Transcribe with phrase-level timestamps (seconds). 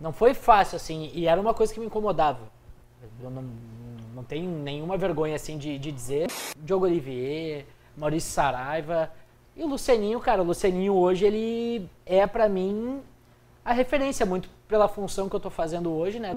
[0.00, 2.40] Não foi fácil, assim, e era uma coisa que me incomodava.
[3.20, 3.44] Eu não,
[4.14, 6.28] não tenho nenhuma vergonha, assim, de, de dizer.
[6.56, 7.66] Diogo Olivier,
[7.96, 9.10] Maurício Saraiva
[9.58, 13.02] e o Lucianinho, cara, o Lucianinho hoje, ele é para mim
[13.64, 16.36] a referência, muito pela função que eu tô fazendo hoje, né?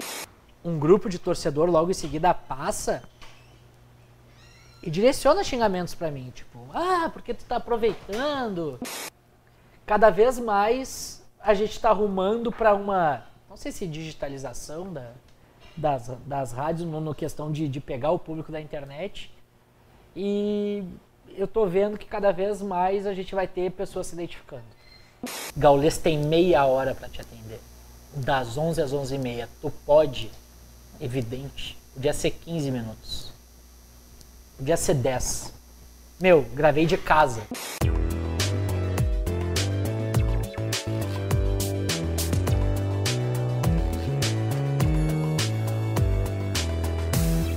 [0.64, 3.04] Um grupo de torcedor logo em seguida passa
[4.82, 8.80] e direciona xingamentos para mim, tipo, ah, porque tu tá aproveitando.
[9.86, 15.10] Cada vez mais a gente tá arrumando para uma, não sei se digitalização da,
[15.76, 19.30] das, das rádios, no, no questão de, de pegar o público da internet.
[20.16, 20.82] E
[21.36, 24.64] eu tô vendo que cada vez mais a gente vai ter pessoas se identificando.
[25.54, 27.60] Gaules tem meia hora para te atender.
[28.14, 29.48] Das 11 às 11 e meia.
[29.60, 30.30] Tu pode,
[30.98, 33.32] evidente, podia ser 15 minutos
[34.56, 35.52] Podia ser 10.
[36.18, 37.42] Meu, gravei de casa.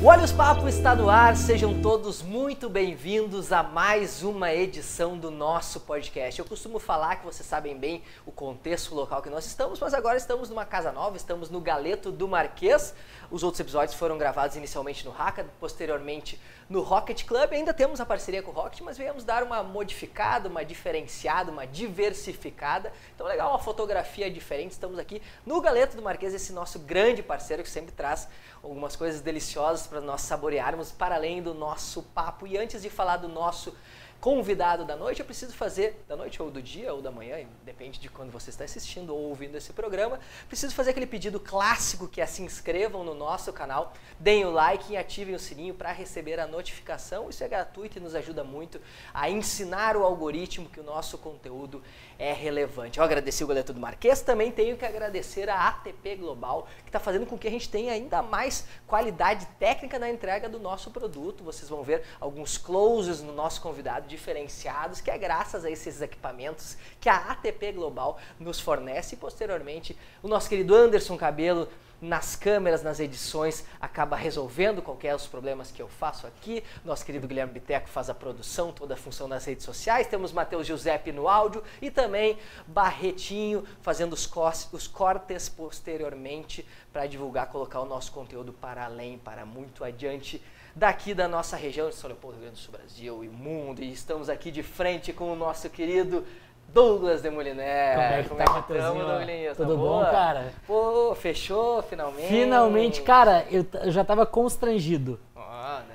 [0.07, 5.79] Olhos Papo está no ar, sejam todos muito bem-vindos a mais uma edição do nosso
[5.79, 6.39] podcast.
[6.39, 10.15] Eu costumo falar que vocês sabem bem o contexto local que nós estamos, mas agora
[10.15, 12.93] estamos numa casa nova, estamos no Galeto do Marquês.
[13.31, 17.53] Os outros episódios foram gravados inicialmente no Haka, posteriormente no Rocket Club.
[17.53, 21.65] Ainda temos a parceria com o Rocket, mas viemos dar uma modificada, uma diferenciada, uma
[21.65, 22.93] diversificada.
[23.15, 24.73] Então, legal, uma fotografia diferente.
[24.73, 28.27] Estamos aqui no Galeto do Marquês, esse nosso grande parceiro que sempre traz
[28.65, 32.47] algumas coisas deliciosas para nós saborearmos para além do nosso papo.
[32.47, 33.75] E antes de falar do nosso
[34.19, 37.99] convidado da noite, eu preciso fazer, da noite ou do dia ou da manhã, depende
[37.99, 42.19] de quando você está assistindo ou ouvindo esse programa, preciso fazer aquele pedido clássico que
[42.19, 46.39] é se inscrevam no nosso canal, deem o like e ativem o sininho para receber
[46.39, 47.29] a notificação.
[47.29, 48.81] Isso é gratuito e nos ajuda muito
[49.13, 51.83] a ensinar o algoritmo que o nosso conteúdo
[52.17, 52.97] é relevante.
[52.97, 56.99] Eu agradeci o Galeto do Marquês, também tenho que agradecer a ATP Global, que está
[56.99, 61.43] fazendo com que a gente tenha ainda mais qualidade técnica na entrega do nosso produto.
[61.43, 66.77] Vocês vão ver alguns closes no nosso convidado diferenciados, que é graças a esses equipamentos
[66.99, 69.15] que a ATP Global nos fornece.
[69.15, 71.67] E posteriormente, o nosso querido Anderson Cabelo
[72.01, 76.63] nas câmeras, nas edições, acaba resolvendo qualquer os problemas que eu faço aqui.
[76.83, 80.07] Nosso querido Guilherme Biteco faz a produção, toda a função nas redes sociais.
[80.07, 84.29] Temos Matheus Giuseppe no áudio e também Barretinho fazendo os,
[84.71, 90.41] os cortes posteriormente para divulgar, colocar o nosso conteúdo para além, para muito adiante
[90.75, 93.81] daqui da nossa região de São Leopoldo, Rio Grande do Sul, Brasil e mundo.
[93.81, 96.25] E estamos aqui de frente com o nosso querido
[96.73, 97.93] Douglas de Moliner.
[97.93, 99.55] Como é que Como tá, é Matheusinho?
[99.55, 100.53] Tudo tá bom, cara?
[100.67, 102.27] Pô, fechou finalmente?
[102.27, 105.19] Finalmente, cara, eu, eu já tava constrangido.
[105.35, 105.41] Oh,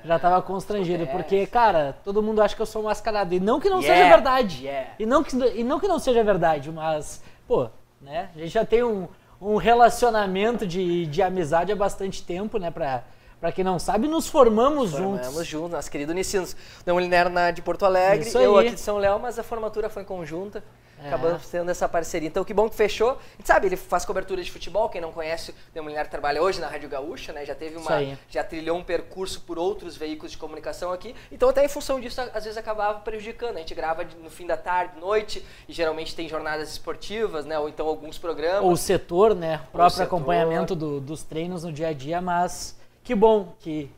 [0.03, 3.33] já tava constrangido, porque, cara, todo mundo acha que eu sou mascarado.
[3.33, 4.65] E não que não yeah, seja verdade.
[4.65, 4.89] Yeah.
[4.97, 7.69] E, não que, e não que não seja verdade, mas, pô,
[8.01, 8.29] né?
[8.35, 9.07] A gente já tem um,
[9.39, 12.71] um relacionamento de, de amizade há bastante tempo, né?
[12.71, 13.03] Pra,
[13.41, 15.25] para quem não sabe, nos formamos, formamos juntos.
[15.25, 16.55] Formamos juntos, nosso querido Unicinos.
[16.85, 20.03] Da Mulher na de Porto Alegre, eu aqui de São Léo, mas a formatura foi
[20.03, 20.63] conjunta.
[21.03, 21.07] É.
[21.07, 22.27] Acabamos tendo essa parceria.
[22.27, 23.09] Então, que bom que fechou.
[23.09, 24.87] A gente sabe, ele faz cobertura de futebol.
[24.87, 27.43] Quem não conhece, o Mulher trabalha hoje na Rádio Gaúcha, né?
[27.43, 28.15] Já teve uma.
[28.29, 31.15] Já trilhou um percurso por outros veículos de comunicação aqui.
[31.31, 33.55] Então, até em função disso, às vezes acabava prejudicando.
[33.55, 37.57] A gente grava no fim da tarde, noite, e geralmente tem jornadas esportivas, né?
[37.57, 38.63] Ou então alguns programas.
[38.63, 39.61] Ou o setor, né?
[39.69, 43.91] O próprio acompanhamento do, dos treinos no dia a dia, mas que bom que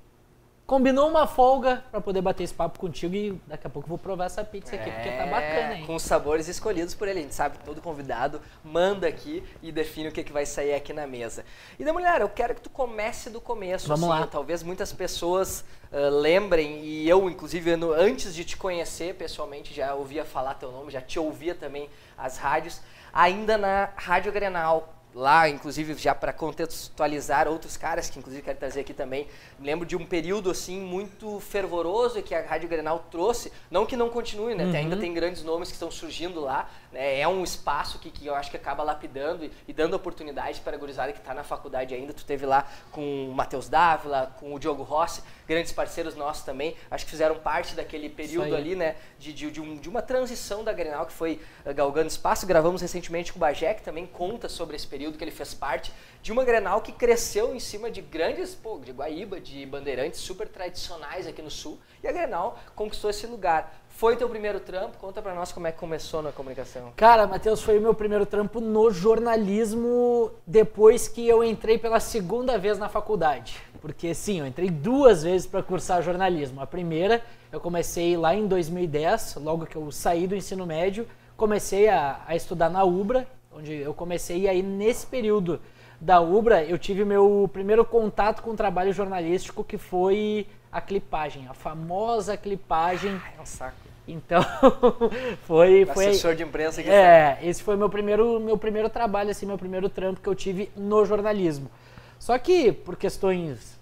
[0.65, 3.97] combinou uma folga para poder bater esse papo contigo e daqui a pouco eu vou
[3.97, 5.85] provar essa pizza aqui, é, porque tá bacana, hein?
[5.85, 7.19] Com os sabores escolhidos por ele.
[7.19, 10.73] A gente sabe que todo convidado manda aqui e define o que, que vai sair
[10.73, 11.45] aqui na mesa.
[11.77, 13.87] E da mulher, eu quero que tu comece do começo.
[13.87, 14.27] Vamos assim, lá.
[14.27, 20.23] Talvez muitas pessoas uh, lembrem, e eu, inclusive, antes de te conhecer pessoalmente, já ouvia
[20.23, 22.81] falar teu nome, já te ouvia também as rádios,
[23.11, 28.81] ainda na Rádio Grenal lá, inclusive já para contextualizar outros caras que inclusive quero trazer
[28.81, 29.27] aqui também.
[29.59, 33.95] Me lembro de um período assim muito fervoroso que a Rádio Grenal trouxe, não que
[33.95, 34.65] não continue, né?
[34.65, 34.75] Uhum.
[34.75, 37.19] Ainda tem grandes nomes que estão surgindo lá, né?
[37.19, 40.75] É um espaço que, que eu acho que acaba lapidando e, e dando oportunidade para
[40.75, 42.13] a gurizada que está na faculdade ainda.
[42.13, 46.75] Tu teve lá com o Matheus Dávila, com o Diogo Rossi, grandes parceiros nossos também,
[46.89, 48.95] acho que fizeram parte daquele período ali, né?
[49.19, 52.45] De, de, de, um, de, uma transição da Grenal que foi uh, galgando espaço.
[52.45, 55.91] Gravamos recentemente com o Bagé, que também conta sobre esse período que ele fez parte,
[56.23, 60.47] de uma Grenal que cresceu em cima de grandes, pô, de Guaíba, de bandeirantes super
[60.47, 63.75] tradicionais aqui no Sul, e a Grenal conquistou esse lugar.
[63.89, 64.97] Foi teu primeiro trampo?
[64.97, 66.93] Conta para nós como é que começou na comunicação.
[66.95, 72.57] Cara, Matheus, foi o meu primeiro trampo no jornalismo depois que eu entrei pela segunda
[72.57, 73.57] vez na faculdade.
[73.81, 76.61] Porque sim, eu entrei duas vezes para cursar jornalismo.
[76.61, 77.21] A primeira,
[77.51, 81.05] eu comecei lá em 2010, logo que eu saí do ensino médio,
[81.35, 85.59] comecei a, a estudar na UBRA, onde eu comecei, aí nesse período
[86.03, 91.47] da Ubra, eu tive meu primeiro contato com o trabalho jornalístico, que foi a clipagem,
[91.47, 93.21] a famosa clipagem.
[93.37, 93.77] é um saco.
[94.05, 94.43] Então,
[95.47, 95.83] foi...
[95.83, 99.45] O foi assessor de imprensa que é, esse foi meu primeiro, meu primeiro trabalho, assim,
[99.45, 101.71] meu primeiro trampo que eu tive no jornalismo.
[102.19, 103.79] Só que, por questões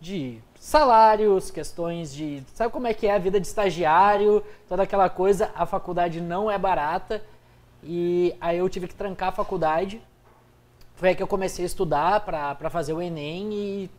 [0.00, 2.42] de salários, questões de.
[2.54, 6.50] Sabe como é que é a vida de estagiário, toda aquela coisa, a faculdade não
[6.50, 7.22] é barata.
[7.84, 10.00] E aí eu tive que trancar a faculdade.
[10.94, 13.90] Foi aí que eu comecei a estudar para fazer o Enem e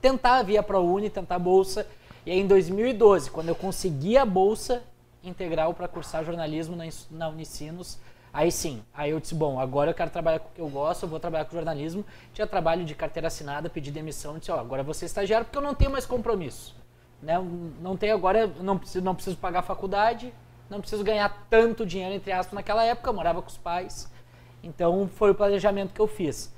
[0.00, 1.86] tentar via ProUni, tentar a bolsa.
[2.24, 4.82] E aí em 2012, quando eu consegui a bolsa
[5.22, 7.98] integral para cursar jornalismo na, na Unicinos,
[8.32, 11.04] aí sim, aí eu disse, bom, agora eu quero trabalhar com o que eu gosto,
[11.04, 12.04] eu vou trabalhar com jornalismo.
[12.32, 15.74] Tinha trabalho de carteira assinada, pedi demissão, disse, ó, agora você estagiário porque eu não
[15.74, 16.76] tenho mais compromisso.
[17.22, 17.34] Né?
[17.80, 20.32] Não tenho agora, não preciso, não preciso pagar a faculdade,
[20.70, 24.10] não preciso ganhar tanto dinheiro, entre aspas, naquela época, eu morava com os pais.
[24.62, 26.52] Então foi o planejamento que eu fiz.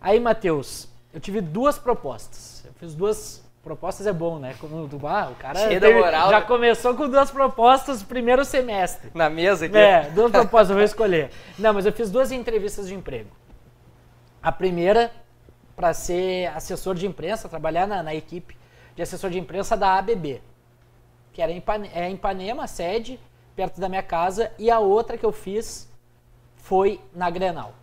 [0.00, 2.64] Aí, Matheus, eu tive duas propostas.
[2.64, 4.54] Eu fiz duas propostas é bom, né?
[4.58, 6.46] Como ah, o cara da moral, já né?
[6.46, 9.10] começou com duas propostas no primeiro semestre.
[9.14, 9.76] Na mesa aqui.
[9.76, 11.30] É, duas propostas, eu vou escolher.
[11.58, 13.30] Não, mas eu fiz duas entrevistas de emprego.
[14.42, 15.12] A primeira,
[15.76, 18.56] para ser assessor de imprensa, trabalhar na, na equipe
[18.96, 20.40] de assessor de imprensa da ABB,
[21.32, 23.20] que era em Ipane- é em Ipanema, sede,
[23.54, 25.89] perto da minha casa, e a outra que eu fiz
[26.70, 27.74] foi na Grenal.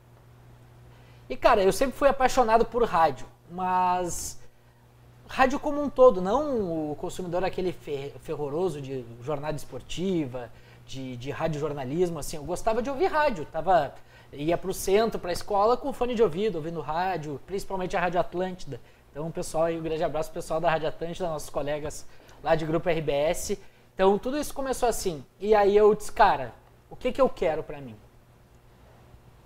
[1.29, 4.39] E cara, eu sempre fui apaixonado por rádio, mas
[5.27, 10.49] rádio como um todo, não o consumidor aquele fer- fervoroso de jornada esportiva,
[10.85, 13.93] de, de rádio jornalismo, assim, eu gostava de ouvir rádio, tava,
[14.31, 18.79] ia pro centro, pra escola com fone de ouvido, ouvindo rádio, principalmente a Rádio Atlântida.
[19.11, 22.05] Então, pessoal, um grande abraço pessoal da Rádio Atlântida, nossos colegas
[22.41, 23.57] lá de Grupo RBS.
[23.93, 25.25] Então, tudo isso começou assim.
[25.41, 26.53] E aí eu disse, cara,
[26.89, 27.97] o que que eu quero pra mim?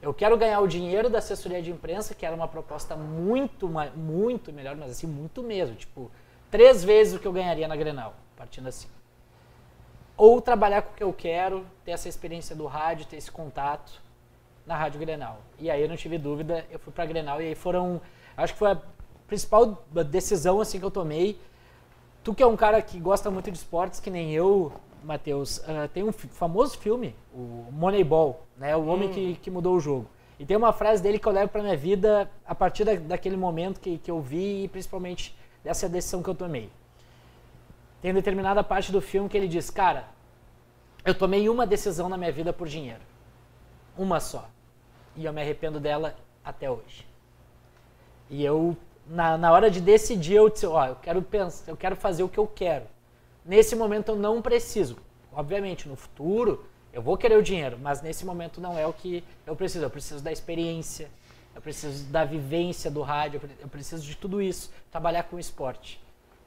[0.01, 4.51] Eu quero ganhar o dinheiro da assessoria de imprensa, que era uma proposta muito, muito
[4.51, 5.75] melhor, mas assim, muito mesmo.
[5.75, 6.09] Tipo,
[6.49, 8.87] três vezes o que eu ganharia na Grenal, partindo assim.
[10.17, 14.01] Ou trabalhar com o que eu quero, ter essa experiência do rádio, ter esse contato
[14.65, 15.39] na Rádio Grenal.
[15.59, 18.01] E aí eu não tive dúvida, eu fui pra Grenal e aí foram.
[18.35, 18.81] Acho que foi a
[19.27, 21.39] principal decisão assim que eu tomei.
[22.23, 24.71] Tu que é um cara que gosta muito de esportes, que nem eu,
[25.03, 28.75] Matheus, ah, tem um famoso filme, o Moneyball, né?
[28.75, 30.07] O homem que, que mudou o jogo.
[30.39, 33.37] E tem uma frase dele que eu levo pra minha vida a partir da- daquele
[33.37, 36.69] momento que, que eu vi e principalmente dessa decisão que eu tomei.
[38.01, 40.05] Tem determinada parte do filme que ele diz, cara,
[41.05, 43.01] eu tomei uma decisão na minha vida por dinheiro.
[43.97, 44.47] Uma só.
[45.15, 47.05] E eu me arrependo dela até hoje.
[48.29, 48.75] E eu,
[49.05, 52.29] na, na hora de decidir, eu disse, ó, eu quero pensar, eu quero fazer o
[52.29, 52.85] que eu quero.
[53.45, 54.97] Nesse momento eu não preciso.
[55.33, 59.23] Obviamente, no futuro eu vou querer o dinheiro, mas nesse momento não é o que
[59.47, 59.85] eu preciso.
[59.85, 61.09] Eu preciso da experiência,
[61.55, 65.39] eu preciso da vivência do rádio, eu pre- eu preciso de tudo isso, trabalhar com
[65.39, 66.01] esporte.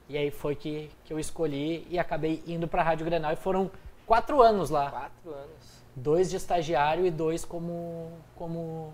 [0.07, 3.35] E aí foi que, que eu escolhi e acabei indo para a Rádio Grenal e
[3.35, 3.71] foram
[4.05, 5.81] quatro anos lá Quatro anos.
[5.95, 8.93] dois de estagiário e dois como como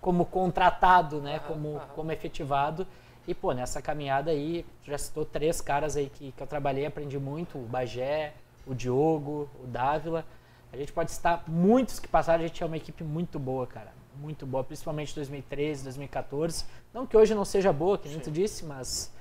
[0.00, 1.86] como contratado, né, Aham, como aham.
[1.96, 2.86] como efetivado.
[3.26, 7.18] E pô, nessa caminhada aí, já citou três caras aí que, que eu trabalhei, aprendi
[7.18, 8.32] muito, o Bagé,
[8.66, 10.24] o Diogo, o Dávila.
[10.72, 13.92] A gente pode citar muitos que passaram, a gente é uma equipe muito boa, cara.
[14.16, 16.64] Muito boa, principalmente 2013, 2014.
[16.92, 19.12] Não que hoje não seja boa, que nem tu disse, mas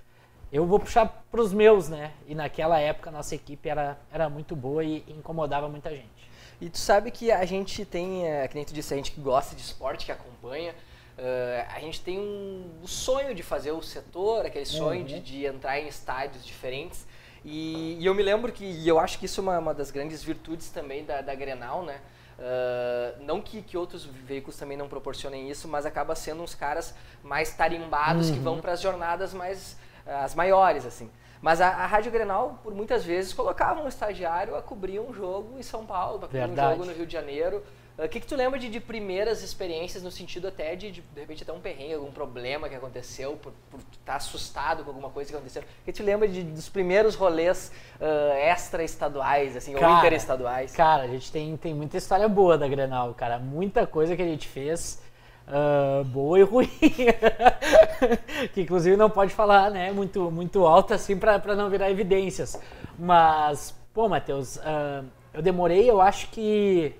[0.51, 2.11] eu vou puxar pros meus, né?
[2.27, 6.29] E naquela época a nossa equipe era, era muito boa e incomodava muita gente.
[6.59, 9.21] E tu sabe que a gente tem, é, que nem tu disse, a gente que
[9.21, 10.75] gosta de esporte, que acompanha,
[11.21, 15.05] é, a gente tem um, o sonho de fazer o setor, aquele sonho Uhum.
[15.07, 17.05] de, de entrar em estádios diferentes.
[17.45, 19.91] E, e eu me lembro que, e eu acho que isso é uma, uma das
[19.91, 21.99] grandes virtudes também da, da Grenal, né?
[22.39, 26.93] Ah, não que, que outros veículos também não proporcionem isso, mas acaba sendo uns caras
[27.23, 28.43] mais tarimbados que Uhum.
[28.43, 31.09] vão para as jornadas mais ah, as maiores, assim.
[31.41, 35.57] Mas a, a Rádio Grenal, por muitas vezes, colocava um estagiário a cobrir um jogo
[35.57, 37.63] em São Paulo, para cobrir um jogo no Rio de Janeiro.
[37.97, 41.19] O que, que tu lembra de, de primeiras experiências no sentido até de, de, de
[41.19, 43.53] repente, até um perrengue, algum problema que aconteceu, por
[43.91, 45.61] estar assustado com alguma coisa que aconteceu?
[45.61, 50.73] O que tu lembra de, dos primeiros rolês ah, extra-estaduais, assim, ou Cara, interestaduais?
[50.73, 53.37] Cara, a gente tem, tem muita história boa da Grenal, cara.
[53.37, 54.99] Muita coisa que a gente fez,
[55.47, 56.69] ah, boa e ruim.
[58.53, 62.59] que inclusive não pode falar, né, muito, muito alto assim pra não virar evidências.
[62.97, 66.95] Mas, pô, Matheus, ah, eu demorei, eu acho que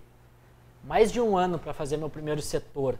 [0.84, 2.98] mais de um ano pra fazer meu primeiro setor.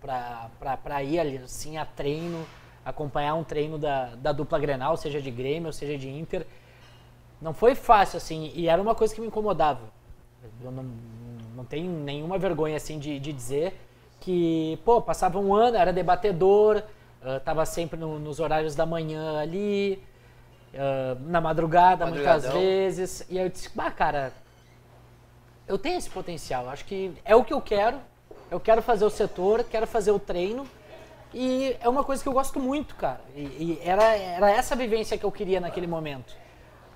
[0.00, 2.46] Pra ir ali, assim, a treino,
[2.82, 6.46] acompanhar um treino da, da dupla Grenal, seja de Grêmio seja de Inter.
[7.40, 9.92] Não foi fácil, assim, e era uma coisa que me incomodava.
[10.62, 10.86] Eu não,
[11.54, 13.78] não tenho nenhuma vergonha, assim, de, de dizer
[14.20, 16.82] que, pô, passava um ano, era debatedor,
[17.22, 20.02] uh, tava sempre no, nos horários da manhã ali,
[20.74, 23.26] uh, na madrugada muitas vezes.
[23.28, 24.32] E aí eu disse, bah, cara,
[25.66, 27.98] eu tenho esse potencial, acho que é o que eu quero.
[28.50, 30.66] Eu quero fazer o setor, quero fazer o treino.
[31.32, 33.20] E é uma coisa que eu gosto muito, cara.
[33.36, 36.34] E, e era, era essa vivência que eu queria naquele momento.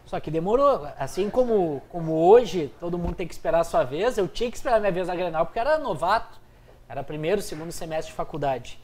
[0.06, 0.88] Só que demorou.
[0.98, 4.56] Assim como, como hoje todo mundo tem que esperar a sua vez, eu tinha que
[4.56, 6.43] esperar a minha vez na Grenal porque era novato.
[6.88, 8.78] Era primeiro, segundo semestre de faculdade.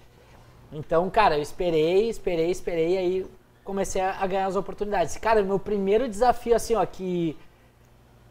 [0.72, 3.26] Então, cara, eu esperei, esperei, esperei, aí
[3.64, 5.16] comecei a, ganhar as oportunidades.
[5.16, 7.36] Cara, meu primeiro desafio, assim, ó, que,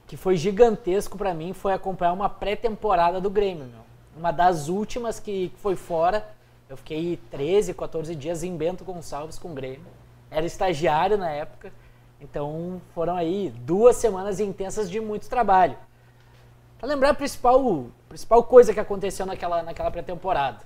[0.07, 3.81] que foi gigantesco para mim foi acompanhar uma pré-temporada do Grêmio, meu.
[4.17, 6.27] Uma das últimas que foi fora.
[6.67, 9.87] Eu fiquei 13, 14 dias em Bento Gonçalves com o Grêmio.
[10.29, 11.71] Era estagiário na época.
[12.21, 15.77] Então foram aí duas semanas intensas de muito trabalho.
[16.77, 20.65] Para lembrar a principal, principal coisa que aconteceu naquela, naquela pré-temporada.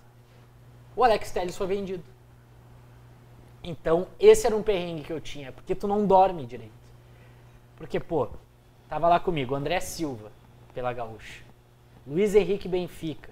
[0.96, 2.04] O Alex Telles foi vendido.
[3.64, 6.72] Então, esse era um perrengue que eu tinha, porque tu não dorme direito.
[7.76, 8.30] Porque, pô,
[8.90, 10.32] tava lá comigo André Silva,
[10.74, 11.44] pela Gaúcha.
[12.06, 13.30] Luiz Henrique Benfica,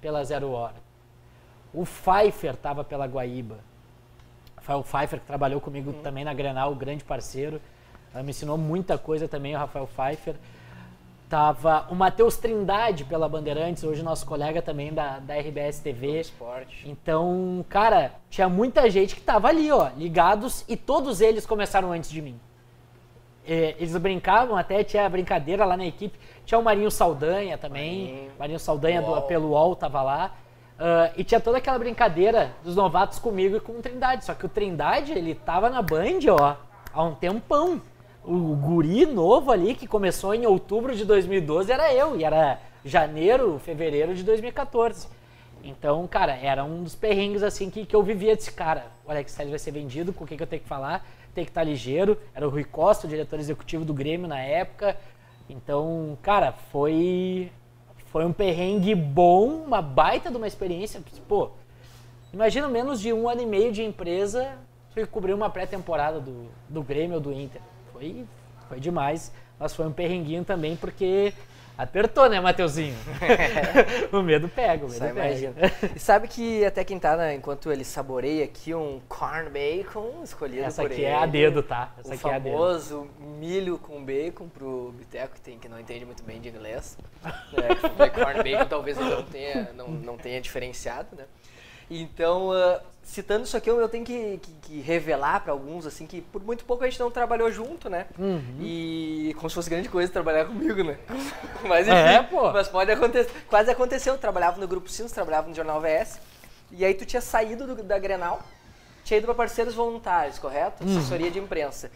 [0.00, 0.76] pela Zero Hora.
[1.72, 3.58] O Pfeiffer tava pela Guaíba.
[4.56, 6.02] Rafael Pfeiffer, que trabalhou comigo uhum.
[6.02, 7.60] também na Grenal, grande parceiro.
[8.12, 10.36] Ela me ensinou muita coisa também, o Rafael Pfeiffer.
[11.28, 16.20] Tava o Matheus Trindade pela Bandeirantes, hoje nosso colega também da, da RBS TV.
[16.20, 16.88] Esporte.
[16.88, 22.10] Então, cara, tinha muita gente que tava ali, ó, ligados, e todos eles começaram antes
[22.10, 22.38] de mim.
[23.44, 26.18] Eles brincavam, até tinha brincadeira lá na equipe.
[26.44, 28.12] Tinha o Marinho Saldanha também.
[28.12, 30.34] Marinho, Marinho Saldanha do, pelo UOL tava lá.
[30.78, 34.24] Uh, e tinha toda aquela brincadeira dos novatos comigo e com o Trindade.
[34.24, 36.56] Só que o Trindade, ele tava na Band, ó,
[36.92, 37.80] há um tempão.
[38.26, 42.18] O guri novo ali, que começou em outubro de 2012, era eu.
[42.18, 45.08] E era janeiro, fevereiro de 2014.
[45.62, 48.86] Então, cara, era um dos perrengues assim que, que eu vivia desse cara.
[49.04, 51.06] O Alex Telles vai ser vendido, com o que, que eu tenho que falar?
[51.34, 52.18] Tem que estar ligeiro.
[52.34, 54.96] Era o Rui Costa, o diretor executivo do Grêmio na época.
[55.48, 57.50] Então, cara, foi
[58.06, 61.00] foi um perrengue bom, uma baita de uma experiência.
[61.28, 61.50] Pô,
[62.32, 64.56] imagina menos de um ano e meio de empresa
[64.96, 67.60] fui cobrir uma pré-temporada do, do Grêmio ou do Inter.
[67.96, 68.26] Foi,
[68.68, 71.32] foi demais, mas foi um perrenguinho também porque
[71.78, 72.96] Apertou, né, Mateuzinho?
[74.10, 75.54] o medo pega, o medo Só pega.
[75.94, 80.64] E sabe que até quem tá, né, enquanto ele saboreia aqui um corn bacon escolhido
[80.64, 81.10] Essa por aqui ele.
[81.10, 81.92] é a dedo, tá?
[81.98, 82.52] Essa o aqui é a dedo.
[82.54, 83.06] famoso
[83.38, 86.96] milho com bacon pro Biteco, que, tem, que não entende muito bem de inglês.
[87.52, 91.24] é, corn bacon talvez ele não tenha, não, não tenha diferenciado, né?
[91.90, 96.20] Então, uh, citando isso aqui, eu tenho que, que, que revelar para alguns, assim, que
[96.20, 98.06] por muito pouco a gente não trabalhou junto, né?
[98.18, 98.58] Uhum.
[98.60, 100.98] E como se fosse grande coisa trabalhar comigo, né?
[101.62, 102.52] Mas enfim, é, pô.
[102.52, 103.30] mas pode acontecer.
[103.48, 104.14] Quase aconteceu.
[104.14, 106.20] Eu trabalhava no Grupo Sinos, trabalhava no Jornal VS.
[106.72, 108.42] E aí tu tinha saído do, da Grenal,
[109.04, 110.84] tinha ido para parceiros voluntários, correto?
[110.84, 110.98] Uhum.
[110.98, 111.90] Assessoria de imprensa.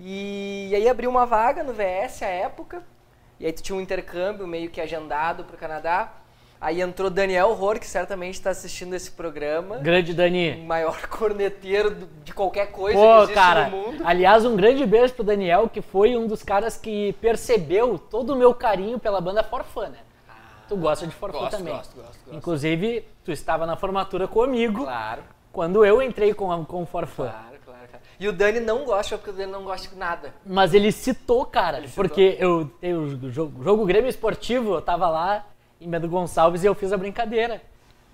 [0.00, 2.82] E, e aí abriu uma vaga no VS à época.
[3.38, 6.10] E aí tu tinha um intercâmbio meio que agendado para o Canadá.
[6.60, 9.78] Aí entrou Daniel Ror, que certamente está assistindo esse programa.
[9.78, 10.52] Grande Dani.
[10.52, 11.94] O maior corneteiro
[12.24, 14.02] de qualquer coisa Pô, que existe cara, no mundo.
[14.04, 18.36] Aliás, um grande beijo pro Daniel, que foi um dos caras que percebeu todo o
[18.36, 19.98] meu carinho pela banda Forfã, né?
[20.26, 20.32] Ah,
[20.66, 21.74] tu gosta de Forfã também.
[21.74, 22.34] Gosto, gosto, gosto.
[22.34, 24.84] Inclusive, tu estava na formatura comigo.
[24.84, 25.22] Claro.
[25.52, 27.24] Quando eu entrei com, com o Forfã.
[27.24, 28.04] Claro, claro, claro.
[28.18, 30.34] E o Dani não gosta, porque o Dani não gosta de nada.
[30.46, 31.76] Mas ele citou, cara.
[31.76, 32.70] Ele porque citou.
[32.80, 35.44] eu, eu, o jogo, jogo Grêmio Esportivo, eu tava lá
[35.84, 37.60] em Medo Gonçalves e eu fiz a brincadeira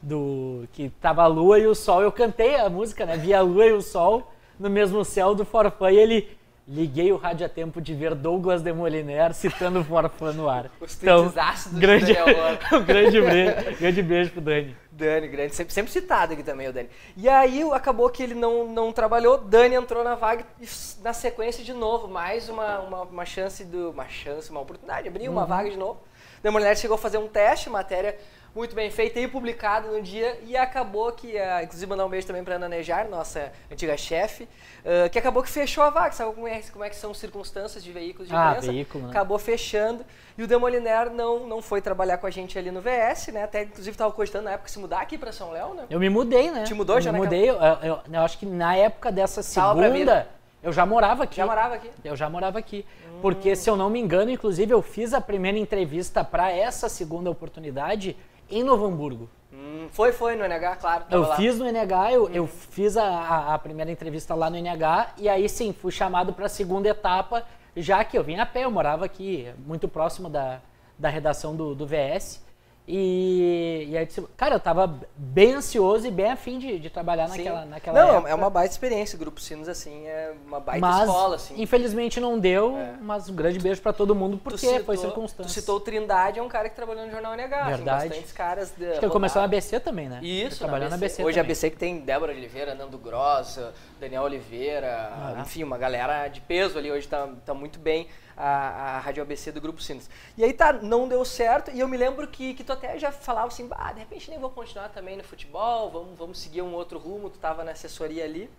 [0.03, 2.03] do que tava a lua e o sol.
[2.03, 3.17] Eu cantei a música, né?
[3.17, 6.29] Vi a lua e o sol no mesmo céu do Forfã e ele
[6.67, 10.71] liguei o rádio a tempo de ver Douglas de Moliner citando o Forfã no ar.
[10.81, 11.33] Os então,
[11.73, 12.13] grande,
[12.73, 14.77] um grande, beijo, grande beijo pro Dani.
[14.91, 16.89] Dani, grande, sempre, sempre citado aqui também o Dani.
[17.17, 20.67] E aí acabou que ele não, não trabalhou, Dani entrou na vaga e
[21.03, 25.31] na sequência de novo, mais uma, uma, uma chance, do, uma chance, uma oportunidade, abriu
[25.31, 25.47] uma uhum.
[25.47, 26.01] vaga de novo.
[26.49, 28.17] Mulher chegou a fazer um teste, matéria
[28.55, 32.27] muito bem feita e publicada no dia e acabou que, uh, inclusive mandar um beijo
[32.27, 36.35] também para Ana Nejar, nossa antiga chefe, uh, que acabou que fechou a vaga, sabe
[36.35, 39.11] como é, como é que são circunstâncias de veículos de ah, Veículo, né?
[39.11, 40.05] Acabou fechando
[40.37, 43.45] e o Demoliner não, não foi trabalhar com a gente ali no VS, né?
[43.45, 45.85] Até inclusive estava cogitando na época se mudar aqui para São Léo, né?
[45.89, 46.65] Eu me mudei, né?
[46.65, 50.27] Te mudou eu já, me mudei, eu, eu, eu, acho que na época dessa segunda
[50.63, 51.37] eu já morava aqui.
[51.37, 51.91] Já morava aqui?
[52.05, 52.85] Eu já morava aqui.
[53.07, 53.19] Hum.
[53.23, 57.31] Porque, se eu não me engano, inclusive eu fiz a primeira entrevista para essa segunda
[57.31, 58.17] oportunidade
[58.51, 59.29] em Novo Hamburgo.
[59.53, 61.05] Hum, foi, foi no NH, claro.
[61.11, 61.37] Eu lá.
[61.37, 62.31] fiz no NH, eu, hum.
[62.33, 66.33] eu fiz a, a, a, primeira entrevista lá no NH e aí sim, fui chamado
[66.33, 67.45] para a segunda etapa,
[67.77, 70.61] já que eu vim a pé, eu morava aqui, muito próximo da,
[70.99, 72.45] da redação do, do VS.
[72.93, 77.39] E, e aí, cara, eu tava bem ansioso e bem afim de, de trabalhar Sim.
[77.39, 78.31] naquela, naquela Não, época.
[78.31, 79.17] é uma baita experiência.
[79.17, 81.55] Grupo Sinos, assim, é uma baita mas, escola, assim.
[81.63, 82.95] infelizmente não deu, É.
[83.01, 85.61] mas um grande beijo pra todo mundo, Tu porque citou- foi Tu circunstância.
[85.61, 87.57] citou o Trindade, é um cara que trabalhou no Jornal NH.
[87.61, 88.09] assim, Verdade.
[88.09, 88.73] bastantes caras.
[88.77, 89.45] De, Acho que ele começou na.
[89.47, 90.19] ABC também, né?
[90.23, 91.23] Isso, trabalhou na ABC.
[91.25, 91.43] Hoje a.
[91.43, 93.61] ABC que tem Débora Oliveira, Nando Gross,
[94.01, 95.37] Daniel Oliveira, Ah.
[95.41, 96.91] enfim, uma galera de peso ali.
[96.91, 98.09] Hoje tá, tá muito bem
[98.41, 100.09] a, a Rádio ABC do Grupo Sinos.
[100.37, 101.71] E aí tá, não deu certo.
[101.71, 104.51] E eu me lembro que, que tu até já falava assim, de repente nem vou
[104.51, 107.29] continuar também no futebol, vamos, vamos seguir um outro rumo.
[107.31, 108.51] Tu tava na assessoria ali.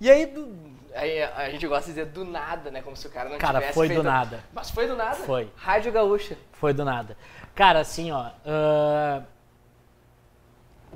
[0.00, 0.54] E aí, do-
[0.94, 2.82] aí a gente gosta de dizer do nada, né?
[2.82, 4.02] Como se o cara não Cara, tivesse foi feito...
[4.02, 4.44] do nada.
[4.52, 5.16] Mas foi do nada?
[5.16, 5.50] Foi.
[5.56, 6.36] Rádio Gaúcha.
[6.52, 7.16] Foi do nada.
[7.54, 8.30] Cara, assim, ó.
[8.44, 9.22] ah,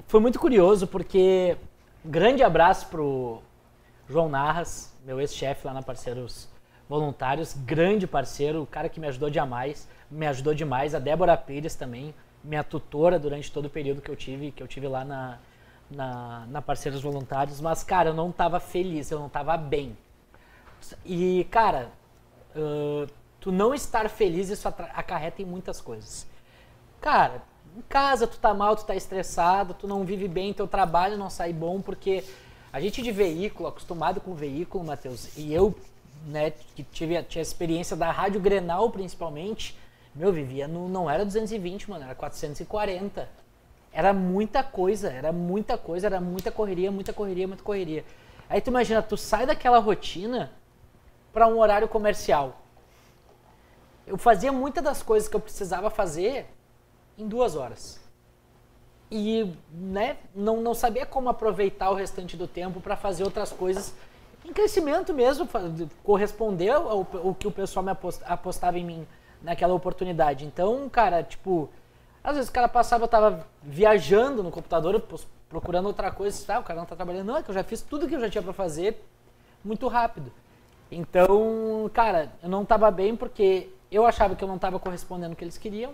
[0.06, 1.56] Foi muito curioso porque.
[2.04, 3.42] Grande abraço pro
[4.08, 6.48] João Narras, meu ex-chefe lá na Parceiros
[6.90, 10.92] Voluntários, grande parceiro, o cara que me ajudou demais, me ajudou demais.
[10.92, 14.66] A Débora Pires também, minha tutora durante todo o período que eu tive, que eu
[14.66, 15.38] tive lá na,
[15.88, 17.60] na, na Parceiros Voluntários.
[17.60, 19.96] Mas, cara, eu não tava feliz, eu não tava bem.
[21.04, 21.92] E, cara,
[22.56, 23.06] ah,
[23.38, 26.26] tu não estar feliz, isso acarreta em muitas coisas.
[27.00, 27.42] Cara,
[27.76, 31.30] em casa tu tá mal, tu tá estressado, tu não vive bem, teu trabalho não
[31.30, 32.24] sai bom, porque
[32.72, 35.74] a gente de veículo, acostumado com veículo, Matheus, e eu,
[36.26, 39.76] né, que tive tinha experiência da Rádio Grenal principalmente,
[40.14, 43.28] meu, vivia no, não era 220, mano, era 440.
[43.92, 48.04] Era muita coisa, era muita coisa, era muita correria, muita correria, muita correria.
[48.48, 50.52] Aí tu imagina, tu sai daquela rotina
[51.32, 52.60] para um horário comercial.
[54.06, 56.46] Eu fazia muitas das coisas que eu precisava fazer
[57.16, 58.00] em duas horas.
[59.10, 63.94] E né, não, não sabia como aproveitar o restante do tempo para fazer outras coisas
[64.44, 65.48] em crescimento mesmo,
[66.02, 69.06] corresponder ao, ao que o pessoal me apos- apostava em mim
[69.42, 70.44] naquela oportunidade.
[70.44, 71.68] Então, cara, tipo,
[72.22, 75.02] às vezes o cara passava, eu tava viajando no computador,
[75.48, 77.26] procurando outra coisa, tá, o cara não tá trabalhando.
[77.26, 79.02] Não, é que eu já fiz tudo que eu já tinha para fazer
[79.64, 80.32] muito rápido.
[80.90, 85.36] Então, cara, eu não tava bem porque eu achava que eu não tava correspondendo ao
[85.36, 85.92] que eles queriam.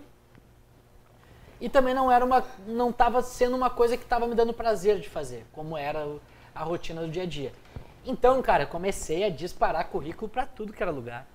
[1.59, 4.99] E também não era uma não tava sendo uma coisa que tava me dando prazer
[4.99, 6.21] de fazer, como era o-
[6.53, 7.51] a rotina do dia a dia.
[8.09, 11.27] Então, cara, comecei a disparar currículo para tudo que era lugar.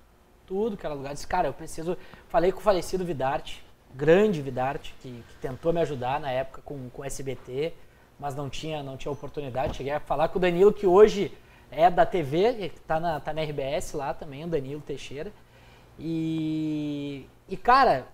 [0.47, 1.13] Tudo que era lugar.
[1.13, 1.95] Disse, cara, eu preciso.
[2.29, 6.89] Falei com o falecido Vidarte, grande Vidarte, que, que tentou me ajudar na época com,
[6.91, 7.73] o SBT,
[8.19, 9.77] mas não tinha, não tinha oportunidade.
[9.77, 11.31] Cheguei a falar com o Danilo, que hoje
[11.69, 15.31] é da TV, tá na, tá na RBS lá também, o Danilo Teixeira.
[15.99, 18.07] E, e cara,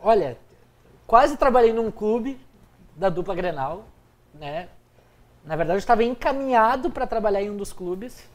[0.00, 0.38] olha,
[1.04, 2.38] quase trabalhei num clube
[2.94, 3.86] da dupla Grenal,
[4.32, 4.68] né?
[5.46, 8.28] Na verdade, eu estava encaminhado para trabalhar em um dos clubes,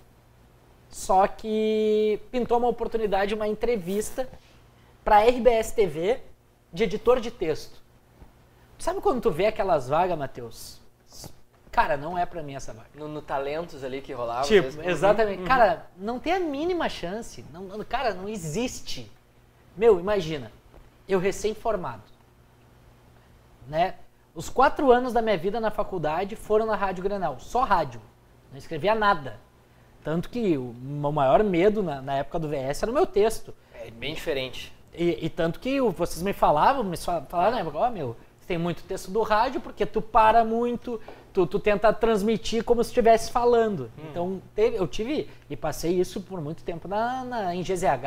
[0.90, 4.30] só que pintou uma oportunidade, uma entrevista
[5.04, 6.22] para a RBS TV
[6.72, 7.82] de editor de texto.
[8.80, 10.80] Sabe quando tu vê aquelas vagas, Matheus?
[11.70, 12.90] Cara, não é para mim essa vaga.
[12.96, 14.48] No, no Talentos ali que rolava.
[14.48, 14.86] Tipo, vezes.
[14.86, 15.40] exatamente.
[15.42, 15.48] Uhum.
[15.48, 17.46] Cara, não tem a mínima chance.
[17.54, 19.10] Não, não- cara, não existe.
[19.78, 20.52] Meu, imagina,
[21.08, 22.04] eu recém-formado,
[23.68, 23.96] né?
[24.42, 28.02] Os quatro anos da minha vida na faculdade foram na Rádio Granal, só rádio.
[28.52, 29.40] Não escrevia nada.
[30.04, 33.54] Tanto que o meu maior medo na, na época do VS era o meu texto.
[33.80, 34.74] É bem diferente.
[34.96, 38.48] E, e tanto que vocês me falavam, me fa- falaram na época, ó meu, você
[38.48, 41.00] tem muito texto do rádio porque tu para muito,
[41.32, 43.92] tu, tu tenta transmitir como se estivesse falando.
[44.10, 48.02] Então teve, eu tive e passei isso por muito tempo na, na, em GZH,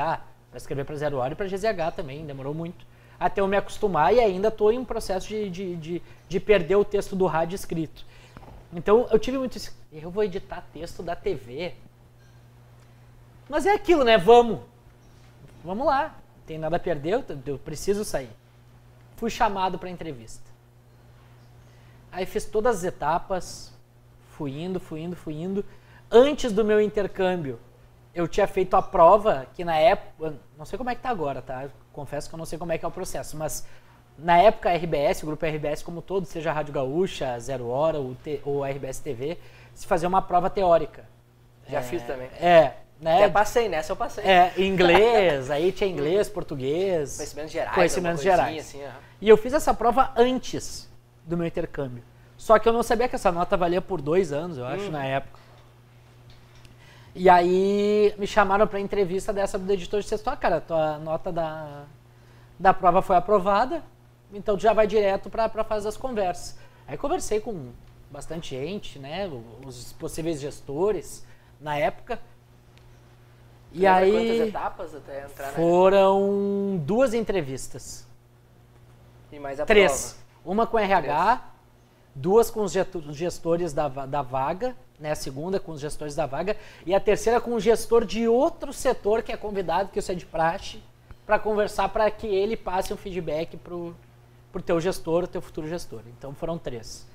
[0.50, 2.84] para escrever para Zero Hora e para GZH também, demorou muito.
[3.24, 6.84] Até eu me acostumar e ainda estou em processo de, de, de, de perder o
[6.84, 8.04] texto do rádio escrito.
[8.72, 9.74] Então eu tive muito isso.
[9.92, 11.74] Eu vou editar texto da TV.
[13.48, 14.18] Mas é aquilo, né?
[14.18, 14.60] Vamos
[15.64, 18.30] vamos lá, não tem nada a perder, eu, eu preciso sair.
[19.16, 20.44] Fui chamado para entrevista.
[22.12, 23.72] Aí fiz todas as etapas,
[24.32, 25.64] fui indo, fui indo, fui indo.
[26.10, 27.58] Antes do meu intercâmbio,
[28.14, 31.42] eu tinha feito a prova, que na época, não sei como é que tá agora,
[31.42, 31.68] tá?
[31.92, 33.66] Confesso que eu não sei como é que é o processo, mas
[34.16, 37.98] na época a RBS, o grupo RBS como todo, seja a Rádio Gaúcha, Zero Hora
[37.98, 39.38] ou, ou a RBS TV,
[39.74, 41.04] se fazia uma prova teórica.
[41.68, 42.28] Já fiz também.
[42.40, 43.16] É, né?
[43.16, 44.24] Até passei, nessa eu passei.
[44.24, 47.16] É, inglês, aí tinha inglês, português.
[47.16, 47.74] Conhecimentos gerais.
[47.74, 48.60] Conhecimentos gerais.
[48.60, 48.94] Assim, aham.
[49.20, 50.88] E eu fiz essa prova antes
[51.24, 52.04] do meu intercâmbio.
[52.36, 55.04] Só que eu não sabia que essa nota valia por dois anos, eu acho, na
[55.04, 55.43] época.
[57.14, 60.26] E aí me chamaram para entrevista dessa do editor de texto.
[60.28, 61.84] Ah, cara, tua nota da,
[62.58, 63.84] da prova foi aprovada,
[64.32, 66.58] então tu já vai direto para a fase das conversas.
[66.88, 67.70] Aí conversei com
[68.10, 69.30] bastante gente, né,
[69.64, 71.24] os possíveis gestores
[71.60, 72.18] na época.
[73.72, 75.52] E Lembra aí quantas etapas até entrar na...
[75.52, 78.06] foram duas entrevistas.
[79.32, 80.18] E mais a Três.
[80.44, 81.42] Uma com RH,
[82.14, 82.72] duas com os
[83.10, 85.12] gestores da, da vaga, né?
[85.12, 88.72] A segunda com os gestores da vaga e a terceira com o gestor de outro
[88.72, 90.82] setor que é convidado, que isso é de praxe,
[91.26, 93.94] para conversar para que ele passe um feedback pro,
[94.52, 96.00] pro teu gestor, o teu futuro gestor.
[96.18, 97.06] Então foram três.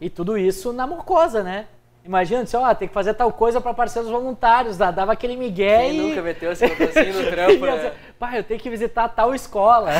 [0.00, 1.66] E tudo isso na mocosa, né?
[2.04, 5.82] Imagina, assim, ó, tem que fazer tal coisa para parceiros voluntários, dá- dava aquele migué
[5.82, 6.08] Quem e...
[6.08, 7.94] nunca meteu esse botãozinho no trampo, né?
[8.18, 9.90] Pai, eu tenho que visitar tal escola,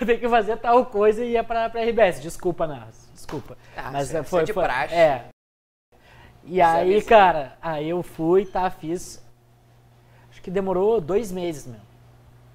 [0.00, 2.20] eu tenho que fazer tal coisa e ia pra, pra RBS.
[2.22, 3.58] Desculpa, Nas, desculpa.
[3.76, 4.94] Ah, Mas é- foi, é de foi- praxe.
[4.94, 5.24] É.
[6.44, 7.08] E Isso é aí, absurdo.
[7.08, 9.22] cara, aí eu fui, tá, fiz.
[10.30, 11.86] Acho que demorou dois meses mesmo.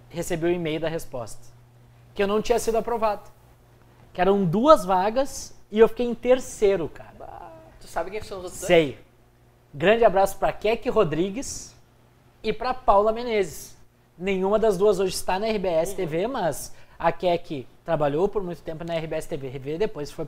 [0.10, 1.42] Recebi o e-mail da resposta.
[2.14, 3.30] Que eu não tinha sido aprovado.
[4.14, 7.14] Que eram duas vagas e eu fiquei em terceiro, cara.
[7.80, 8.68] Tu sabe quem são os outros dois?
[8.68, 9.00] Sei.
[9.74, 11.76] Grande abraço pra Keke Rodrigues
[12.42, 13.78] e pra Paula Menezes.
[14.18, 18.84] Nenhuma das duas hoje está na RBS TV, mas a Keke trabalhou por muito tempo
[18.84, 20.26] na RBS TV, depois foi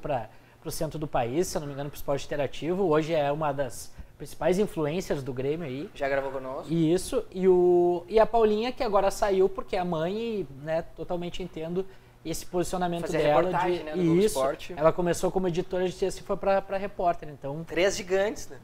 [0.59, 2.83] para o centro do país, se eu não me engano, para o esporte interativo.
[2.83, 5.89] Hoje é uma das principais influências do Grêmio aí.
[5.95, 6.71] Já gravou conosco?
[6.71, 10.81] E isso, e, o, e a Paulinha, que agora saiu porque é mãe e né,
[10.95, 11.85] totalmente entendo
[12.23, 13.43] esse posicionamento Fazer dela.
[13.43, 14.73] de, né, isso, Esporte.
[14.75, 18.59] ela começou como editora de texto e foi para repórter, então Três gigantes, né?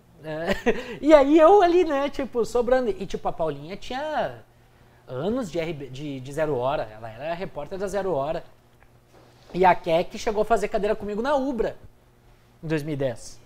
[0.65, 0.97] é.
[1.01, 2.89] E aí eu ali, né, tipo, sobrando.
[2.89, 4.43] E tipo, a Paulinha tinha
[5.07, 6.89] anos de, RB, de, de Zero Hora.
[6.91, 8.43] Ela era repórter da Zero Hora.
[9.55, 11.77] E a Keck chegou a fazer cadeira comigo na Ubra
[12.61, 13.39] em 2010.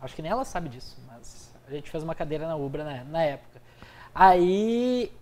[0.00, 3.04] Acho que nem ela sabe disso, mas a gente fez uma cadeira na Ubra na,
[3.04, 3.60] na época.
[4.14, 5.12] Aí.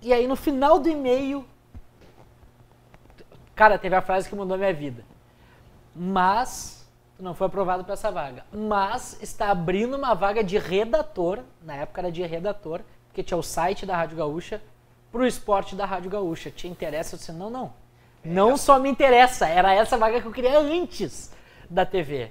[0.00, 1.46] E aí no final do e-mail.
[3.54, 5.04] Cara, teve a frase que mudou a minha vida.
[5.94, 6.84] Mas
[7.16, 8.44] não foi aprovado para essa vaga.
[8.52, 13.42] Mas está abrindo uma vaga de redator, na época era de redator, porque tinha o
[13.42, 14.60] site da Rádio Gaúcha,
[15.12, 16.50] pro esporte da Rádio Gaúcha.
[16.50, 17.14] Te interessa?
[17.14, 17.81] Eu disse, não, não.
[18.24, 21.32] Não só me interessa, era essa vaga que eu queria antes
[21.68, 22.30] da TV.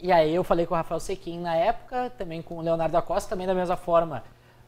[0.00, 3.02] E aí eu falei com o Rafael Sequim na época, também com o Leonardo da
[3.02, 4.24] Costa, também da mesma forma.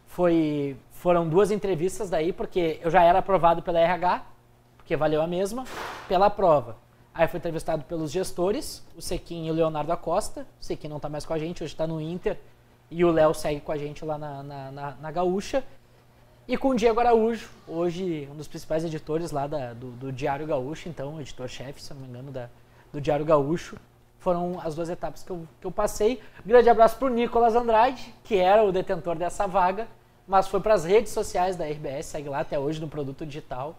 [0.06, 4.24] Foi, foram duas entrevistas daí, porque eu já era aprovado pela RH,
[4.76, 5.64] porque valeu a mesma,
[6.08, 6.76] pela prova.
[7.12, 10.46] Aí fui entrevistado pelos gestores, o Sequim e o Leonardo da Costa.
[10.60, 12.38] O Sequim não está mais com a gente, hoje está no Inter.
[12.90, 15.64] E o Léo segue com a gente lá na, na, na, na Gaúcha.
[16.50, 20.44] E com o Diego Araújo, hoje um dos principais editores lá da- do, do Diário
[20.46, 22.48] Gaúcho, então, editor-chefe, se não me engano, da,
[22.92, 23.76] do Diário Gaúcho.
[24.18, 26.20] Foram as duas etapas que eu, que eu passei.
[26.44, 29.86] Grande abraço para o Nicolas Andrade, que era o detentor dessa vaga,
[30.26, 33.76] mas foi para as redes sociais da RBS, segue lá até hoje no produto digital.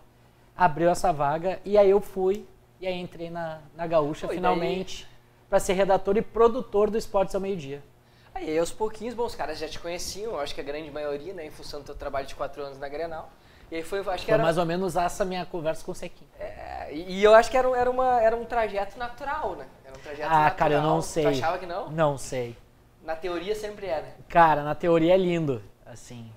[0.55, 2.45] Abriu essa vaga e aí eu fui
[2.79, 5.07] e aí entrei na, na Gaúcha daí- finalmente
[5.49, 7.84] para ser redator e produtor do Esportes ao Meio-Dia.
[8.33, 11.45] Aí aos pouquinhos, bom, os caras já te conheciam, acho que a grande maioria, né,
[11.45, 13.29] em função do teu trabalho de quatro anos na Grenal.
[13.69, 14.43] E aí foi, acho que Foi era...
[14.43, 16.25] mais ou menos essa minha conversa com o Sequim.
[16.39, 19.65] É, e eu acho que era, um- era, uma, era um trajeto natural, né?
[19.85, 20.55] Era um trajeto Ah, natural.
[20.57, 21.25] cara, eu não Tu sei.
[21.27, 21.89] achava que não?
[21.89, 22.57] Não sei.
[23.03, 24.13] Na teoria sempre é, né?
[24.27, 26.29] Cara, na teoria é lindo, assim.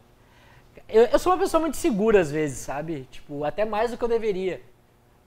[0.88, 3.08] Eu, eu sou uma pessoa muito segura às vezes, sabe?
[3.10, 4.60] Tipo, até mais do que eu deveria.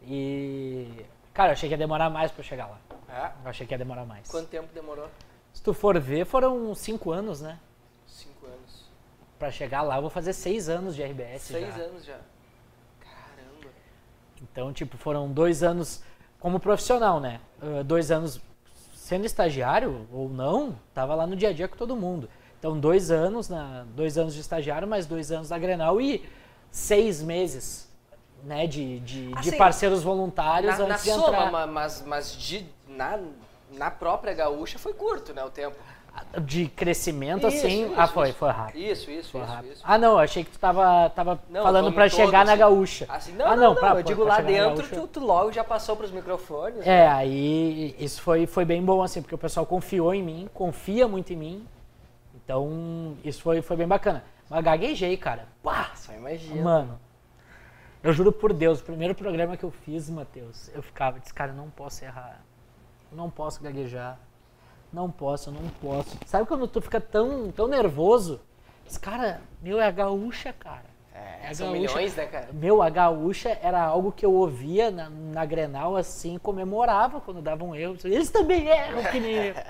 [0.03, 1.05] E.
[1.33, 2.79] Cara, eu achei que ia demorar mais pra eu chegar lá.
[3.09, 3.31] É.
[3.43, 4.29] Eu achei que ia demorar mais.
[4.29, 5.07] Quanto tempo demorou?
[5.57, 7.57] Se tu for ver, foram cinco anos, né?
[8.05, 8.85] Cinco anos.
[9.39, 11.41] Pra chegar lá, eu vou fazer seis anos de RBS.
[11.41, 11.81] Seis já.
[11.81, 12.19] anos já.
[12.99, 13.73] Caramba.
[14.39, 16.03] Então, tipo, foram dois anos
[16.39, 17.41] como profissional, né?
[17.59, 18.39] Uh, dois anos
[18.93, 22.29] sendo estagiário ou não, tava lá no dia a dia com todo mundo.
[22.59, 26.23] Então, dois anos, na, dois anos de estagiário, mais dois anos da Grenal e
[26.69, 27.91] seis meses,
[28.43, 31.51] né, de, de, de Assim, parceiros voluntários Na, na antes de soma, entrar.
[31.51, 33.19] ma- mas, mas de, na,
[33.77, 35.75] na própria gaúcha foi curto, né, o tempo.
[36.41, 38.37] De crescimento, Isso, assim, isso, ah, foi, isso.
[38.39, 38.77] foi rápido.
[38.79, 39.71] Isso, isso, Foi isso, rápido.
[39.73, 39.83] isso.
[39.85, 42.57] Ah, não, eu achei que tu tava, tava Não, falando um chegar todo, na assim.
[42.57, 43.05] gaúcha.
[43.07, 45.63] Assim, não, ah, não, não, pra- eu pra- digo lá dentro, tu, tu logo já
[45.63, 46.77] passou pros microfones.
[46.83, 47.01] né?
[47.03, 51.07] É, aí isso foi, foi bem bom, assim, porque o pessoal confiou em mim, confia
[51.07, 51.67] muito em mim.
[52.43, 54.23] Então, isso foi, foi bem bacana.
[54.49, 55.47] Mas gaguejei, cara.
[55.61, 55.91] Pá!
[55.93, 56.63] Só imagina.
[56.63, 56.99] Mano,
[58.01, 61.51] eu juro por Deus, o primeiro programa que eu fiz, Matheus, eu ficava, disse, cara,
[61.51, 62.41] eu não posso errar.
[63.11, 64.17] Não posso gaguejar.
[64.91, 66.17] Não posso, não posso.
[66.25, 68.39] Sabe quando tu fica tão, tão nervoso?
[68.85, 70.85] Diz, cara, meu, é a gaúcha, cara.
[71.13, 71.81] É, a são gaúcha.
[71.95, 72.49] milhões, né, cara?
[72.53, 77.69] Meu, a gaúcha era algo que eu ouvia na, na Grenal, assim, comemorava quando davam
[77.69, 77.97] um erro.
[78.05, 79.55] Eles também erram que nem eu.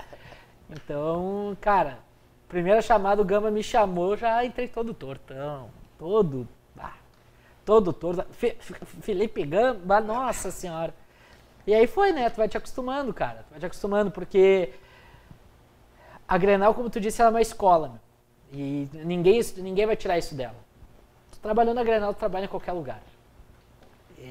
[0.70, 1.98] Então, cara,
[2.46, 5.70] primeira chamada, o Gama me chamou, já entrei todo tortão.
[5.98, 6.46] Todo,
[6.78, 6.92] ah,
[7.64, 8.22] todo torto.
[8.32, 10.94] Fe- Fe- Felipe Gama, nossa senhora.
[11.68, 12.30] E aí foi, né?
[12.30, 13.44] Tu vai te acostumando, cara.
[13.46, 14.72] Tu vai te acostumando, porque
[16.26, 17.88] a Grenal, como tu disse, ela é uma escola.
[17.88, 18.00] meu.
[18.50, 20.56] E ninguém, ninguém vai tirar isso dela.
[21.30, 23.02] Tu trabalhando na Grenal, tu trabalha em qualquer lugar.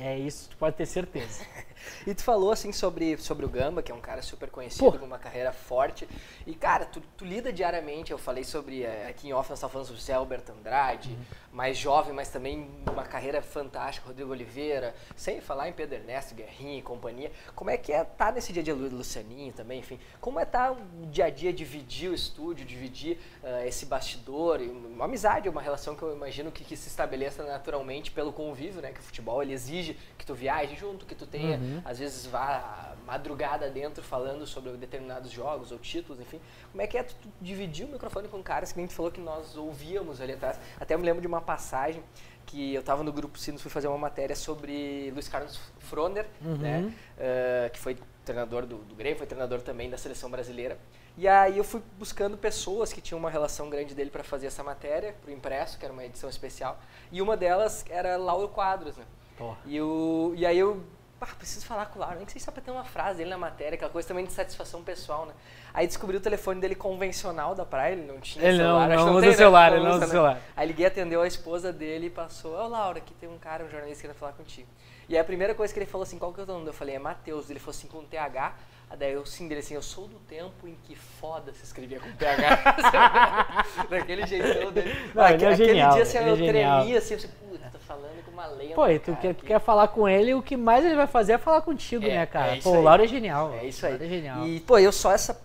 [0.02, 1.46] É isso, tu pode ter certeza.
[2.06, 4.98] E tu falou assim sobre, sobre o Gamba, que é um cara super conhecido, Pô.
[5.00, 6.08] com uma carreira forte.
[6.46, 9.72] E cara, tu, tu lida diariamente, eu falei sobre, eh, aqui em off nós estávamos
[9.74, 11.18] falando sobre o Zé Alberto Andrade, Uhum.
[11.58, 16.78] Mais jovem, mas também uma carreira fantástica, Rodrigo Oliveira, sem falar em Pedro Ernesto, Guerrinha
[16.78, 17.32] e companhia.
[17.56, 20.78] Como é que é estar nesse dia Lu- Lucianinho também, enfim, como é estar o
[21.08, 26.04] dia a dia, dividir o estúdio, dividir eh, esse bastidor, uma amizade, uma relação que
[26.04, 29.98] eu imagino que, que se estabeleça naturalmente pelo convívio, né, que o futebol ele exige
[30.16, 31.82] que tu viaje junto, que tu tenha, Uhum.
[31.84, 36.40] às vezes vá madrugada dentro falando sobre determinados jogos ou títulos, enfim.
[36.72, 39.20] Como é que é tu dividir o microfone com caras que nem tu falou que
[39.22, 40.60] nós ouvíamos ali atrás?
[40.80, 42.04] Até eu me lembro de uma passagem
[42.46, 46.58] que eu estava no grupo Sinos, fui fazer uma matéria sobre Luiz Carlos Froner, Uhum.
[46.58, 50.78] né, eh, que foi treinador do, do Grêmio, foi treinador também da seleção brasileira.
[51.18, 54.64] E aí eu fui buscando pessoas que tinham uma relação grande dele para fazer essa
[54.64, 56.80] matéria, pro impresso, que era uma edição especial.
[57.12, 59.06] E uma delas era Lauro Quadros, né?
[59.38, 59.54] Pô.
[59.66, 60.84] E, o, e aí eu,
[61.20, 63.38] pá, preciso falar com o Lauro, nem sei só pra ter uma frase dele na
[63.38, 65.34] matéria, aquela coisa também de satisfação pessoal, né?
[65.74, 68.92] Aí descobri o telefone dele convencional da praia, ele não tinha Ele não, celular.
[68.92, 69.36] acho que não usa tem, né?
[69.38, 70.08] celular, ele não usa, né?
[70.08, 70.42] celular.
[70.56, 73.70] Aí liguei, atendeu a esposa dele e passou, ô Laura, aqui tem um cara, um
[73.70, 74.68] jornalista que quer falar contigo.
[75.10, 76.68] E aí a primeira coisa que ele falou assim, qual que é o teu nome?
[76.68, 77.50] Eu falei, é Matheus.
[77.50, 78.54] Ele falou assim, com TH.
[78.90, 82.00] Aí daí eu sim dele assim, eu sou do tempo em que foda se escrevia
[82.00, 83.66] com PH.
[83.90, 84.94] Daquele jeitão dele.
[85.14, 86.82] Não, Ah, ele é aquele genial, dia assim, é eu genial.
[86.84, 88.76] tremia assim, eu assim, puta, tô falando com uma lenda.
[88.76, 91.06] Pô, e tu cara, quer, que- quer falar com ele, o que mais ele vai
[91.08, 92.54] fazer é falar contigo, É, né, cara?
[92.54, 92.84] é isso Pô, o aí.
[92.84, 93.54] Lauro é genial.
[93.56, 93.96] É isso o aí.
[93.96, 94.48] É genial.
[94.48, 95.38] E, pô, eu só essa,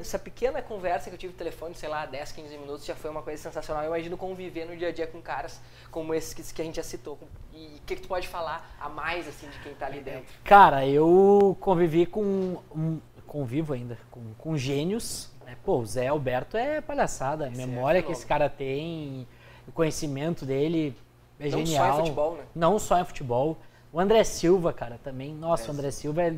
[0.00, 3.10] essa pequena- conversa que eu tive no telefone, sei lá, 10, 15 minutos, já foi
[3.10, 3.84] uma coisa sensacional.
[3.84, 5.60] Eu imagino conviver no dia a dia com caras
[5.92, 7.16] como esses que, que a gente já citou.
[7.58, 10.32] E o que, que tu pode falar a mais, assim, de quem tá ali dentro?
[10.44, 12.58] Cara, eu convivi com.
[12.74, 15.28] Um, convivo ainda com, com gênios.
[15.44, 15.56] Né?
[15.64, 17.46] Pô, o Zé Alberto é palhaçada.
[17.46, 18.18] A Esse é memória que fenômeno.
[18.18, 19.26] esse cara tem,
[19.66, 20.96] o conhecimento dele
[21.40, 21.96] é Não só em genial.
[21.96, 22.44] futebol, né?
[22.54, 23.58] Não só em futebol.
[23.92, 25.34] O André Silva, cara, também.
[25.34, 26.36] Nossa, o André Silva é.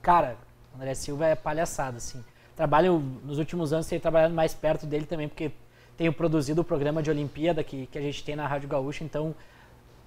[0.00, 0.36] Cara,
[0.72, 2.24] o André Silva é palhaçada, assim.
[2.54, 5.50] Trabalho, nos últimos anos, tenho trabalhado mais perto dele também, porque
[5.96, 9.34] tenho produzido o programa de Olimpíada que, que a gente tem na Rádio Gaúcha, então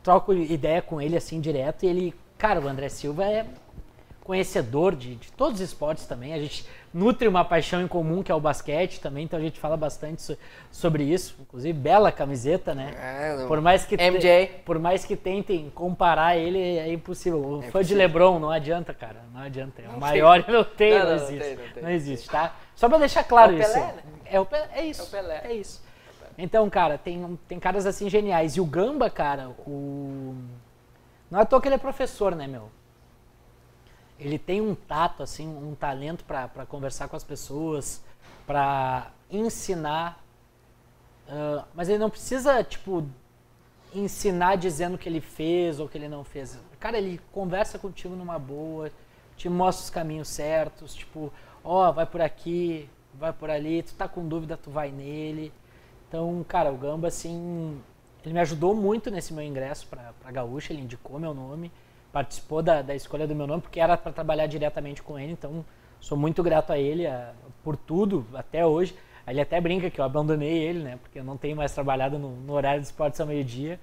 [0.04, 3.46] troco ideia com ele assim direto e ele, cara, o André Silva é
[4.24, 6.34] conhecedor de, de todos os esportes também.
[6.34, 9.60] A gente nutre uma paixão em comum que é o basquete também, então a gente
[9.60, 10.38] fala bastante so-
[10.72, 11.36] sobre isso.
[11.42, 12.94] Inclusive, bela camiseta, né?
[12.96, 14.62] É, Por mais que te- MJ.
[14.64, 17.40] por mais que tentem comparar ele, é impossível.
[17.44, 17.96] O É fã de.
[17.96, 19.18] LeBron não adianta, cara.
[19.34, 19.82] Não adianta.
[19.82, 20.54] É o Não maior tem.
[20.54, 21.56] não tem, Não, não, não, não existe.
[21.56, 21.84] não tem.
[21.84, 22.56] Não existe, tá?
[22.76, 23.74] Só pra deixar claro É o isso.
[23.74, 24.04] Pelé, né?
[24.26, 25.02] É o Pelé, é isso.
[25.02, 25.42] É o Pelé.
[25.46, 25.89] É isso.
[26.42, 28.56] Então, cara, tem, tem caras assim geniais.
[28.56, 30.34] E o Gamba, cara, o.
[31.30, 32.72] Não é à toa que ele é professor, né, meu?
[34.18, 38.02] Ele tem um tato, assim, um talento pra conversar com as pessoas,
[38.48, 40.24] pra ensinar.
[41.28, 43.06] ah, mas ele não precisa, tipo,
[43.94, 46.58] ensinar dizendo o que ele fez ou o que ele não fez.
[46.80, 48.90] Cara, ele conversa contigo numa boa,
[49.36, 54.08] te mostra os caminhos certos, tipo, ó, vai por aqui, vai por ali, tu tá
[54.08, 55.52] com dúvida, tu vai nele.
[56.10, 57.80] Então, cara, o Gamba, assim,
[58.26, 61.72] ele me ajudou muito nesse meu ingresso pra, pra Gaúcha, ele indicou meu nome,
[62.12, 65.64] participou da, da escolha do meu nome, porque era para trabalhar diretamente com ele, então
[66.02, 67.32] sou muito grato a ele a-
[67.64, 68.96] por tudo, até hoje.
[69.28, 72.32] Ele até brinca que eu abandonei ele, né, porque eu não tenho mais trabalhado no,
[72.38, 73.80] no horário de esportes ao meio-dia,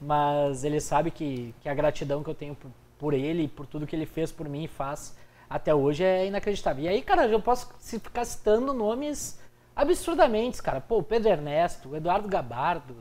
[0.00, 3.64] mas ele sabe que, que a gratidão que eu tenho por, por ele e por
[3.66, 5.16] tudo que ele fez por mim e faz
[5.48, 6.84] até hoje é inacreditável.
[6.84, 9.38] E aí, cara, eu posso ficar citando nomes
[9.78, 10.80] absurdamente, cara.
[10.80, 12.94] Pô, o Pedro Ernesto, o Eduardo Gabardo.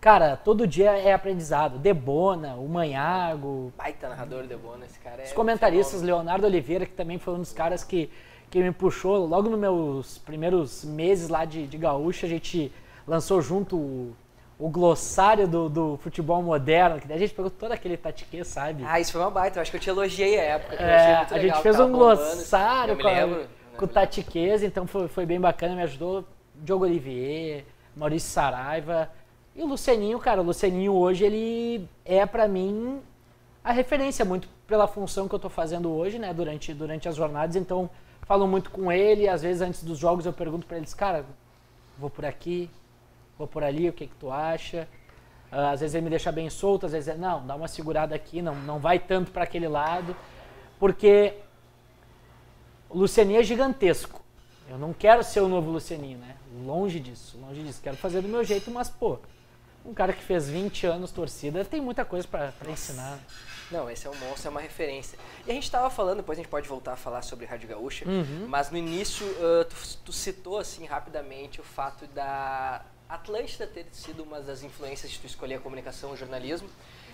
[0.00, 1.78] Cara, todo dia é aprendizado.
[1.78, 5.24] Debona, o Manhago, Baita narrador de Bona, esse cara é.
[5.24, 6.16] os comentaristas, fenômeno.
[6.18, 8.10] Leonardo Oliveira, que também foi um dos caras que,
[8.50, 9.24] que me puxou.
[9.24, 12.70] Logo nos meus primeiros meses lá de, de gaúcha, a gente
[13.06, 14.14] lançou junto o,
[14.58, 18.84] o glossário do, do futebol moderno, que daí a gente pegou todo aquele tatiquê, sabe?
[18.86, 19.56] Ah, isso foi uma baita.
[19.58, 20.74] Eu acho que eu te elogiei a época.
[20.74, 23.46] É, a gente fez um glossário Eu me com, a-
[23.76, 23.88] com o.
[23.88, 26.24] Tatiquez, então foi, foi bem bacana, me ajudou.
[26.54, 27.64] Diogo Olivier,
[27.96, 29.10] Maurício Saraiva.
[29.54, 33.00] E o Luceninho, cara, o Luceninho hoje ele é pra mim
[33.62, 37.56] a referência muito pela função que eu tô fazendo hoje, né, durante, durante as jornadas.
[37.56, 37.88] Então,
[38.22, 41.24] falo muito com ele, às vezes antes dos jogos eu pergunto pra eles, cara,
[41.98, 42.70] vou por aqui,
[43.38, 44.88] vou por ali, o que que tu acha?
[45.50, 48.14] Ah, às vezes ele me deixa bem solto, às vezes é, não, dá uma segurada
[48.14, 50.16] aqui, não, não vai tanto para aquele lado,
[50.78, 51.34] porque
[52.94, 54.22] o Lucianinho é gigantesco.
[54.68, 56.36] Eu não quero ser o novo Lucianinho, né?
[56.64, 57.80] Longe disso, longe disso.
[57.82, 59.18] Quero fazer do meu jeito, mas, pô,
[59.84, 63.18] um cara que fez 20 anos torcida tem muita coisa pra pra ensinar.
[63.70, 65.18] Não, esse é um monstro, é uma referência.
[65.46, 68.08] E a gente tava falando, depois a gente pode voltar a falar sobre Rádio Gaúcha,
[68.08, 68.46] Uhum.
[68.48, 74.22] mas no início ah, tu, tu citou assim rapidamente o fato da Atlântida ter sido
[74.22, 76.68] uma das influências de tu escolher a comunicação e o jornalismo.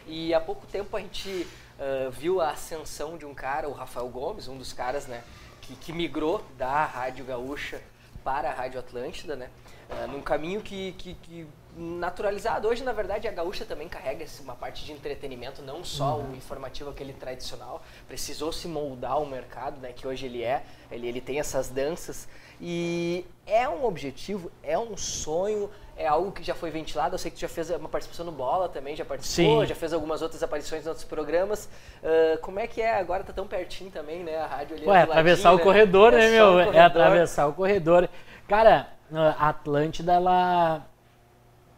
[0.07, 1.47] E há pouco tempo a gente
[1.79, 5.23] uh, viu a ascensão de um cara, o Rafael Gomes, um dos caras, né,
[5.71, 7.81] que, que migrou da Rádio Gaúcha
[8.25, 9.51] para a Rádio Atlântida, né?
[9.89, 12.69] Uh, num caminho que, que, que, naturalizado.
[12.69, 16.33] Hoje, na verdade, a Gaúcha também carrega uma parte de entretenimento, não só uhum.
[16.33, 17.83] o informativo aquele tradicional.
[18.07, 19.93] Precisou se moldar o mercado, né?
[19.93, 20.65] Que hoje ele é.
[20.91, 22.29] Ele, ele tem essas danças.
[22.61, 27.15] E é um objetivo, é um sonho, é algo que já foi ventilado.
[27.15, 29.67] Eu sei que tu já fez uma participação no Bola também, já participou, Sim.
[29.67, 31.69] já fez algumas outras aparições em outros programas.
[32.03, 32.99] Uh, como é que é?
[32.99, 34.39] Agora tá tão pertinho também, né?
[34.39, 34.87] A rádio ali.
[34.87, 35.65] Ué, atravessar ladinho, o né?
[35.65, 36.53] corredor, né, meu?
[36.53, 36.75] Corredor.
[36.75, 38.09] É atravessar o corredor.
[38.49, 40.87] Cara, a Atlântida, ela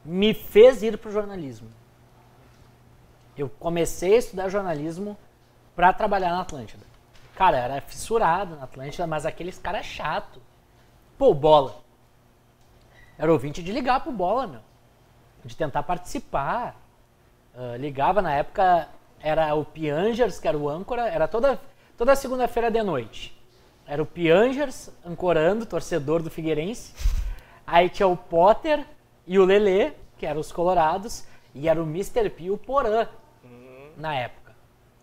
[0.04, 1.68] me fez ir pro jornalismo.
[3.36, 5.16] Eu comecei a estudar jornalismo
[5.74, 6.84] para trabalhar na Atlântida.
[7.34, 10.40] Cara, era fissurado na Atlântida, mas aqueles caras chato.
[11.18, 11.81] Pô, bola.
[13.22, 14.60] Era ouvinte de ligar pro bola, meu.
[15.44, 16.74] De tentar participar.
[17.54, 18.88] Uh, ligava na época,
[19.20, 21.60] era o Piangers, que era o âncora, era toda,
[21.96, 23.40] toda segunda-feira de noite.
[23.86, 26.94] Era o Piangers ancorando, torcedor do Figueirense.
[27.64, 28.84] Aí tinha o Potter
[29.24, 32.28] e o Lelê, que eram os colorados, e era o Mr.
[32.28, 33.06] P e o Porã,
[33.44, 33.92] uhum.
[33.98, 34.52] na época.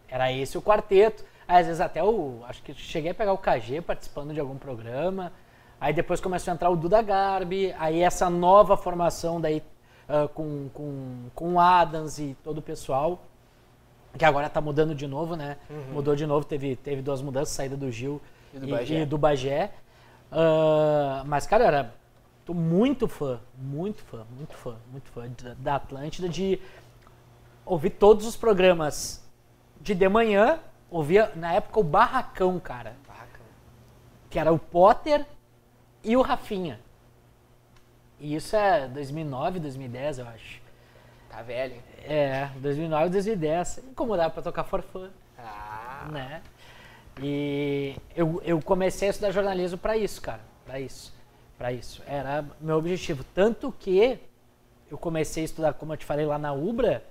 [0.10, 1.24] Era esse o quarteto.
[1.48, 2.42] Às vezes até o.
[2.50, 5.32] Acho que cheguei a pegar o KG participando de algum programa.
[5.80, 9.64] Aí depois começou a entrar o Duda Garbi, aí essa nova formação daí
[10.10, 13.22] uh, com, com, com Adams e todo o pessoal,
[14.18, 15.58] que agora está mudando de novo, né?
[15.70, 15.94] Uhum.
[15.94, 18.22] Mudou de novo, teve, teve duas mudanças, saída do Gil
[18.54, 19.02] e do e, Bagé.
[19.02, 19.72] E do Bagé.
[20.32, 21.94] Uh, mas, cara, era
[22.44, 26.60] tô muito fã, muito fã, muito fã, muito fã da Atlântida, de
[27.66, 29.24] ouvir todos os programas
[29.80, 32.96] de de manhã, ouvia na época o Barracão, cara.
[33.08, 33.46] Barracão.
[34.30, 35.26] Que era o Potter
[36.04, 36.80] e o Rafinha.
[38.20, 40.62] E isso é 2009, 2010, eu acho.
[41.30, 41.76] Tá velho.
[42.04, 43.80] É, 2009, 2010.
[43.90, 45.10] Incomodava pra tocar forfã.
[45.38, 46.08] Ah.
[46.12, 46.42] Né?
[47.22, 50.42] E eu, eu comecei a estudar jornalismo para isso, cara.
[50.66, 51.14] Para isso.
[51.58, 52.02] Para isso.
[52.08, 53.24] Era meu objetivo.
[53.34, 54.20] Tanto que
[54.90, 57.04] eu comecei a estudar, como eu te falei, lá na Ubra.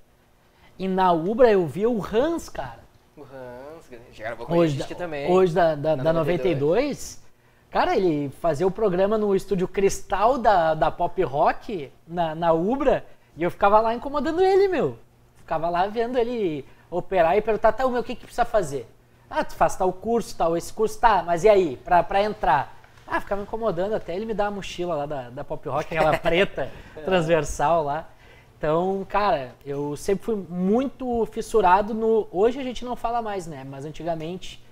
[0.78, 2.80] E na Ubra eu vi o Hans, cara.
[3.16, 5.30] O Hans, já gravou com hoje da, também.
[5.30, 6.58] Hoje da, da, da 92.
[6.60, 7.27] 92
[7.70, 13.04] Cara, ele fazia o programa no estúdio Cristal da, da Pop Rock, na, na Ubra,
[13.36, 14.98] e eu ficava lá incomodando ele, meu.
[15.36, 18.88] Ficava lá vendo ele operar e perguntar, tá, meu, o que, que precisa fazer?
[19.28, 22.74] Ah, tu faz tal curso, tal, esse curso, tá, mas e aí, pra, pra entrar?
[23.06, 25.94] Ah, ficava me incomodando até ele me dar a mochila lá da, da Pop Rock,
[25.94, 26.70] aquela preta
[27.04, 28.08] transversal lá.
[28.56, 32.26] Então, cara, eu sempre fui muito fissurado no.
[32.32, 33.64] Hoje a gente não fala mais, né?
[33.64, 34.62] Mas antigamente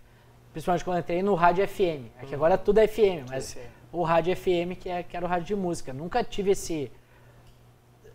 [0.57, 2.09] principalmente quando eu entrei no rádio FM.
[2.19, 3.59] É que agora tudo é FM, mas
[3.93, 5.93] o rádio FM que, é, que era o rádio de música.
[5.93, 6.91] Nunca tive esse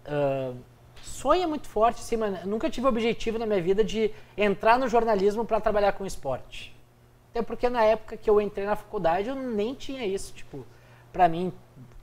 [0.08, 0.58] uh,
[1.04, 4.88] sonho é muito forte, sim, mas nunca tive objetivo na minha vida de entrar no
[4.88, 6.76] jornalismo para trabalhar com esporte.
[7.30, 10.66] Até porque na época que eu entrei na faculdade eu nem tinha isso, tipo,
[11.14, 11.54] para mim,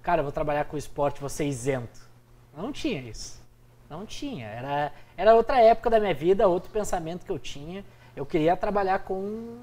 [0.00, 2.08] cara, vou trabalhar com esporte, vou ser isento.
[2.56, 3.42] Não tinha isso.
[3.90, 4.46] Não tinha.
[4.46, 7.84] Era, era outra época da minha vida, outro pensamento que eu tinha.
[8.14, 9.58] Eu queria trabalhar com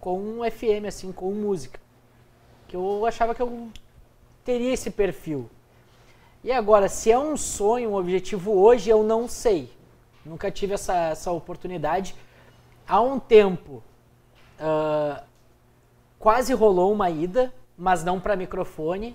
[0.00, 1.78] com um FM, assim, com música.
[2.66, 3.68] Que eu achava que eu
[4.44, 5.48] teria esse perfil.
[6.42, 9.70] E agora, se é um sonho, um objetivo hoje, eu não sei.
[10.24, 12.14] Nunca tive essa, essa oportunidade.
[12.88, 13.82] Há um tempo,
[14.58, 15.22] uh,
[16.18, 19.14] quase rolou uma ida, mas não para microfone.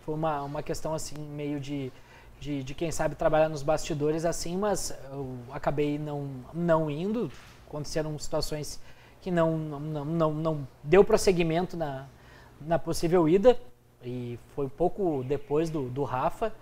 [0.00, 1.92] Foi uma, uma questão assim, meio de,
[2.40, 7.30] de, de, quem sabe trabalhar nos bastidores assim, mas eu acabei não, não indo.
[7.68, 8.80] Aconteceram situações
[9.22, 12.06] que não, não, não, não deu prosseguimento na,
[12.60, 13.56] na possível ida.
[14.04, 16.52] E foi um pouco depois do, do Rafa.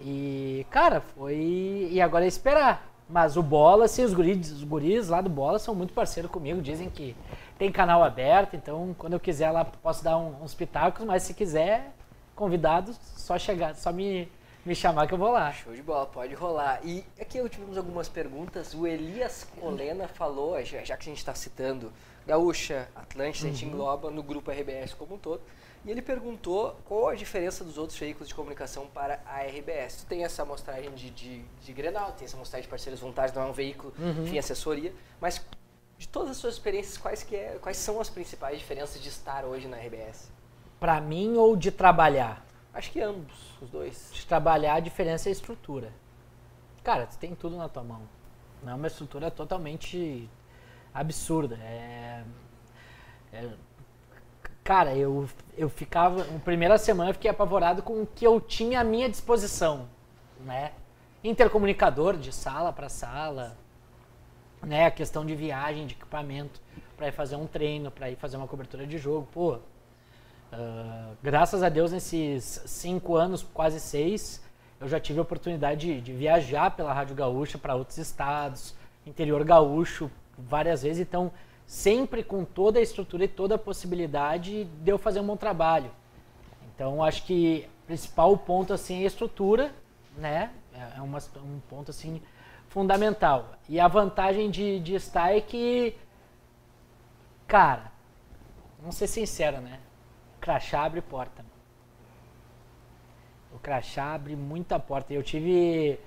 [0.00, 1.88] E, cara, foi.
[1.90, 2.90] E agora é esperar.
[3.08, 6.60] Mas o Bola, assim, os guris, os guris lá do Bola são muito parceiros comigo.
[6.60, 7.14] Dizem que
[7.56, 11.04] tem canal aberto, então quando eu quiser lá posso dar um, uns pitacos.
[11.06, 11.92] Mas se quiser,
[12.34, 14.28] convidado, só chegar, só me
[14.64, 15.52] me chamar que eu vou lá.
[15.52, 16.80] Show de bola, pode rolar.
[16.84, 18.74] E aqui eu tivemos algumas perguntas.
[18.74, 21.92] O Elias Colena falou, já, já que a gente está citando
[22.26, 23.50] Gaúcha, Atlântida, uhum.
[23.50, 23.72] a gente uhum.
[23.72, 25.40] engloba no grupo RBS como um todo.
[25.84, 30.02] E ele perguntou qual a diferença dos outros veículos de comunicação para a RBS.
[30.02, 33.42] Tu tem essa amostragem de, de, de Grenal, tem essa amostragem de parceiros voluntários, não
[33.42, 34.22] é um veículo, uhum.
[34.22, 34.92] enfim, assessoria.
[35.20, 35.44] Mas
[35.98, 39.44] de todas as suas experiências, quais, que é, quais são as principais diferenças de estar
[39.44, 40.30] hoje na RBS?
[40.78, 42.46] Para mim ou de trabalhar?
[42.74, 44.10] Acho que ambos, os dois.
[44.12, 45.92] De trabalhar, a diferença é a estrutura.
[46.82, 48.02] Cara, tu tem tudo na tua mão.
[48.62, 50.28] Não é uma estrutura totalmente
[50.94, 51.56] absurda.
[51.56, 52.24] É,
[53.32, 53.50] é,
[54.64, 56.24] cara, eu, eu ficava.
[56.24, 59.88] Na primeira semana eu fiquei apavorado com o que eu tinha à minha disposição.
[60.40, 60.72] Né?
[61.22, 63.56] Intercomunicador de sala para sala.
[64.62, 66.60] né, a questão de viagem, de equipamento,
[66.96, 69.28] para ir fazer um treino, para ir fazer uma cobertura de jogo.
[69.32, 69.58] Pô,
[70.52, 74.42] uh, graças a Deus, nesses cinco anos, quase seis,
[74.80, 78.74] eu já tive a oportunidade de, de viajar pela Rádio Gaúcha para outros estados,
[79.06, 81.00] interior gaúcho, várias vezes.
[81.06, 81.30] Então,
[81.66, 85.90] sempre com toda a estrutura e toda a possibilidade de eu fazer um bom trabalho.
[86.74, 89.72] Então, acho que o principal ponto assim é a estrutura,
[90.16, 90.50] né?
[90.96, 92.20] É uma, um ponto assim
[92.68, 93.52] fundamental.
[93.68, 95.94] E a vantagem de, de estar é que,
[97.46, 97.92] cara,
[98.80, 99.78] vamos ser sincero, né?
[100.42, 101.44] Crachá abre porta.
[103.54, 105.14] O crachá abre muita porta.
[105.14, 106.00] Eu tive,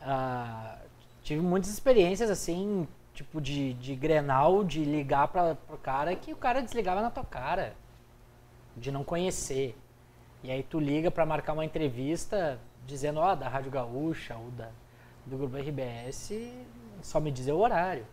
[0.00, 0.78] uh,
[1.22, 6.36] tive muitas experiências assim, tipo de, de grenal, de ligar para o cara que o
[6.36, 7.74] cara desligava na tua cara,
[8.74, 9.76] de não conhecer.
[10.42, 14.50] E aí tu liga para marcar uma entrevista dizendo, ó, oh, da Rádio Gaúcha ou
[14.52, 14.70] da,
[15.26, 16.32] do Grupo RBS,
[17.02, 18.06] só me dizer o horário.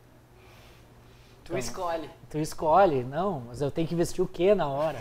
[1.44, 2.10] Tu então, escolhe.
[2.30, 5.00] Tu escolhe, não, mas eu tenho que vestir o que na hora?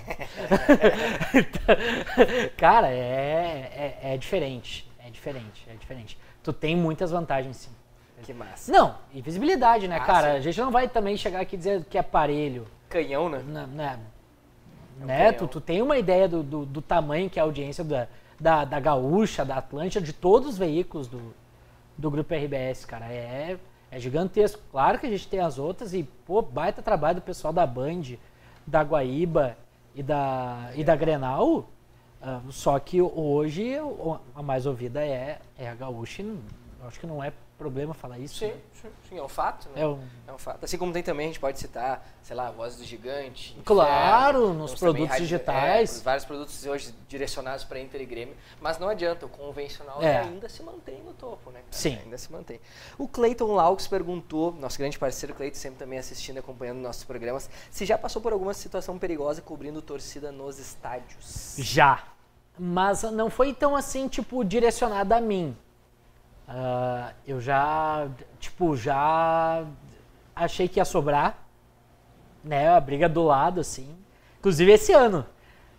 [2.56, 6.18] Cara, é, é, é, diferente, é diferente, é diferente.
[6.42, 7.70] Tu tem muitas vantagens, sim.
[8.22, 8.70] Que massa.
[8.70, 10.32] Não, e visibilidade, né, ah, cara?
[10.32, 10.36] Sim.
[10.36, 12.66] A gente não vai também chegar aqui e dizer que é aparelho.
[12.88, 13.42] Canhão, né?
[13.46, 13.98] Na, né?
[15.00, 15.32] É um né?
[15.32, 18.64] Tu, tu, tem uma ideia do, do, do, tamanho que é a audiência da, da,
[18.64, 21.34] da Gaúcha, da Atlântica, de todos os veículos do,
[21.96, 23.06] do Grupo RBS, cara.
[23.06, 23.56] É,
[23.90, 24.62] é gigantesco.
[24.70, 28.02] Claro que a gente tem as outras e, pô, baita trabalho do pessoal da Band,
[28.66, 29.56] da Guaíba
[29.94, 31.68] e da, e da Grenal.
[32.20, 33.76] Uh, só que hoje
[34.34, 36.24] a mais ouvida é, é a Gaúcha.
[36.86, 38.38] Acho que não é problema falar isso.
[38.38, 38.90] Sim, né?
[39.06, 39.82] sim, é um fato, né?
[39.82, 40.02] É um...
[40.26, 40.38] é um...
[40.38, 40.64] fato.
[40.64, 43.54] Assim como tem também, a gente pode citar, sei lá, a Voz do Gigante.
[43.66, 46.00] Claro, Inferno, nos produtos digitais.
[46.00, 50.20] É, vários produtos hoje direcionados para Inter e Grêmio, mas não adianta, o convencional é.
[50.20, 51.60] ainda se mantém no topo, né?
[51.60, 51.66] Cara?
[51.70, 51.98] Sim.
[52.02, 52.58] Ainda se mantém.
[52.96, 57.50] O Cleiton Laux perguntou, nosso grande parceiro Cleiton, sempre também assistindo e acompanhando nossos programas,
[57.70, 61.56] se já passou por alguma situação perigosa cobrindo torcida nos estádios.
[61.58, 62.04] Já.
[62.58, 65.54] Mas não foi tão assim, tipo, direcionada a mim.
[66.50, 68.08] Uh, eu já,
[68.40, 69.64] tipo, já
[70.34, 71.38] achei que ia sobrar,
[72.42, 72.68] né?
[72.70, 73.96] A briga do lado, assim.
[74.40, 75.24] Inclusive esse ano,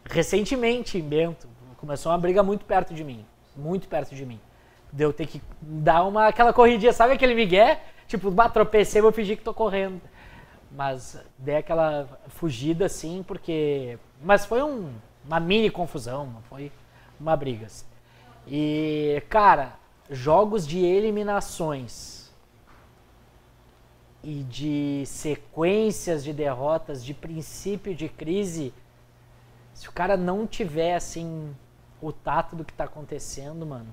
[0.05, 4.39] recentemente em Bento, começou uma briga muito perto de mim, muito perto de mim.
[4.93, 7.81] Deu ter que dar uma aquela corridinha, sabe aquele migué?
[8.07, 10.01] Tipo, bah, tropecei, vou fingir que tô correndo.
[10.71, 13.99] Mas dei aquela fugida assim, porque.
[14.21, 14.93] Mas foi um,
[15.25, 16.71] uma mini confusão, foi
[17.19, 17.65] uma briga.
[17.65, 17.85] Assim.
[18.47, 19.80] E, cara,
[20.11, 22.29] jogos de eliminações
[24.21, 28.73] e de sequências de derrotas, de princípio de crise,
[29.73, 31.55] se o cara não tiver assim
[32.01, 33.91] o tato do que tá acontecendo, mano.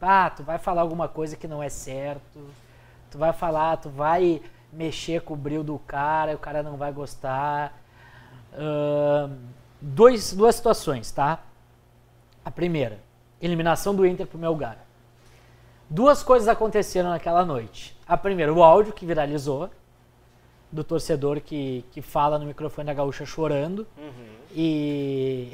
[0.00, 2.48] Ah, tu vai falar alguma coisa que não é certo.
[3.10, 4.40] Tu vai falar, tu vai
[4.72, 7.78] mexer com o brilho do cara, o cara não vai gostar.
[8.54, 9.36] Uh,
[9.80, 11.40] dois, duas situações, tá?
[12.42, 13.00] A primeira,
[13.40, 14.78] eliminação do Inter pro Melgar.
[15.88, 17.96] Duas coisas aconteceram naquela noite.
[18.06, 19.70] A primeira, o áudio que viralizou,
[20.70, 23.86] do torcedor que, que fala no microfone da gaúcha chorando.
[23.98, 24.26] Uhum.
[24.54, 25.52] E...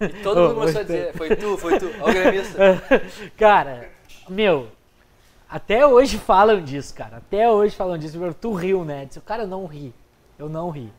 [0.00, 2.58] e todo mundo começou a dizer, foi tu, foi tu, ó o gremista.
[3.36, 3.88] cara,
[4.28, 4.68] meu,
[5.52, 7.16] até hoje falam disso, cara.
[7.16, 8.18] Até hoje falam disso.
[8.40, 9.04] Tu riu, né?
[9.04, 9.92] Disse, o cara não ri.
[10.38, 10.92] Eu não ri.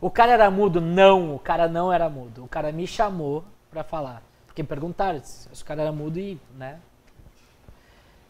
[0.00, 0.80] O cara era mudo?
[0.80, 2.44] Não, o cara não era mudo.
[2.44, 4.22] O cara me chamou pra falar.
[4.54, 6.78] Porque perguntaram se o mudo e, né?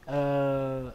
[0.08, 0.90] Uh,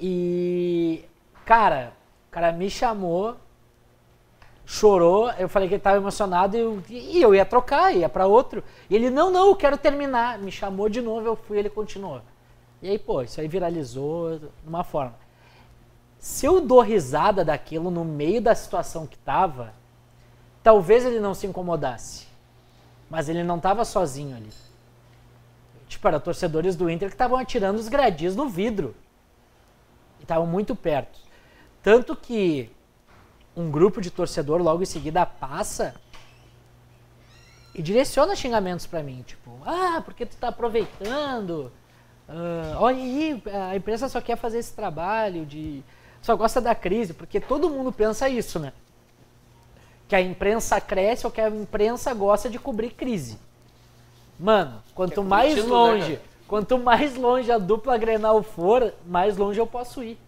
[0.00, 1.04] e,
[1.44, 1.92] cara,
[2.28, 3.36] o cara me chamou,
[4.64, 8.26] chorou, eu falei que ele estava emocionado e eu, e eu ia trocar, ia para
[8.26, 8.64] outro.
[8.88, 10.38] E ele, não, não, eu quero terminar.
[10.38, 12.22] Me chamou de novo, eu fui, ele continuou.
[12.80, 15.14] E aí, pô, isso aí viralizou de uma forma.
[16.18, 19.74] Se eu dou risada daquilo no meio da situação que tava,
[20.62, 22.32] talvez ele não se incomodasse.
[23.14, 24.50] Mas ele não estava sozinho ali.
[25.86, 28.92] Tipo, eram torcedores do Inter que estavam atirando os gradis no vidro.
[30.18, 31.20] E estavam muito perto.
[31.80, 32.68] Tanto que
[33.54, 35.94] um grupo de torcedor logo em seguida passa
[37.72, 39.22] e direciona xingamentos para mim.
[39.24, 41.70] Tipo, ah, porque tu tá aproveitando?
[42.28, 45.84] Uh, olha aí, a imprensa só quer fazer esse trabalho de.
[46.20, 48.72] Só gosta da crise, porque todo mundo pensa isso, né?
[50.08, 53.38] Que a imprensa cresce ou que a imprensa gosta de cobrir crise.
[54.38, 59.36] Mano, quanto é mais né, longe, né, quanto mais longe a dupla Grenal for, mais
[59.36, 60.18] longe eu posso ir.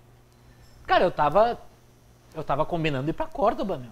[0.87, 1.59] Cara, eu tava
[2.35, 3.91] eu tava combinando ir pra Córdoba, meu.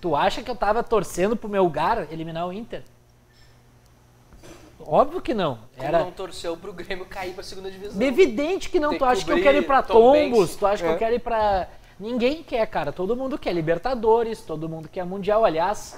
[0.00, 2.82] Tu acha que eu tava torcendo pro meu lugar eliminar o Inter?
[4.84, 5.58] Óbvio que não.
[5.76, 8.02] Como Era não torceu pro Grêmio cair pra segunda divisão.
[8.02, 8.90] evidente que não.
[8.90, 10.30] Tem Tu acha que eu quero ir pra Tom Banks.
[10.30, 10.56] Tombos?
[10.56, 10.92] Tu acha que É.
[10.94, 11.68] eu quero ir pra.
[12.02, 12.90] Ninguém quer, cara.
[12.92, 15.44] Todo mundo quer Libertadores, todo mundo quer Mundial.
[15.44, 15.96] Aliás,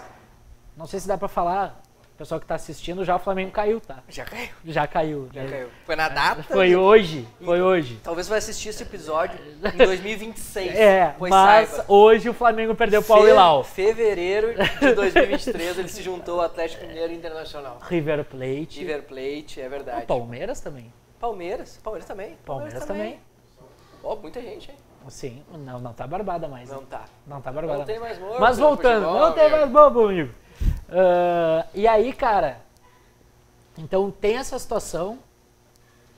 [0.77, 1.81] não sei se dá pra falar.
[2.13, 4.01] O pessoal que tá assistindo, já o Flamengo caiu, tá?
[4.09, 4.51] Já caiu.
[4.67, 5.29] Já caiu.
[5.33, 5.49] Já né?
[5.51, 5.69] caiu.
[5.85, 6.43] Foi na data.
[6.45, 7.27] Foi hoje.
[7.45, 7.99] Foi hoje.
[8.05, 9.37] Talvez vai assistir esse episódio
[9.75, 10.77] em 2026.
[10.77, 11.85] É, mas saiba.
[11.89, 13.65] hoje o Flamengo perdeu Fe- Hilal.
[13.65, 17.79] Fevereiro de 2023 ele se juntou ao Atlético Mineiro Internacional.
[17.83, 18.79] River Plate.
[18.79, 20.07] River Plate, é O verdade.
[20.07, 20.93] Palmeiras também.
[21.19, 22.37] Palmeiras, Palmeiras também.
[22.45, 23.19] Palmeiras também.
[24.05, 24.77] Ó, muita gente, hein?
[25.09, 26.69] Sim, não, não tá barbada mais.
[26.71, 27.05] Não tá.
[27.27, 27.79] Não tá barbada.
[27.81, 30.35] Não tem mais Mas voltando, futebol, não tem mais bobo, amigo.
[30.89, 32.61] Ah, e aí, cara,
[33.77, 35.19] então tem essa situação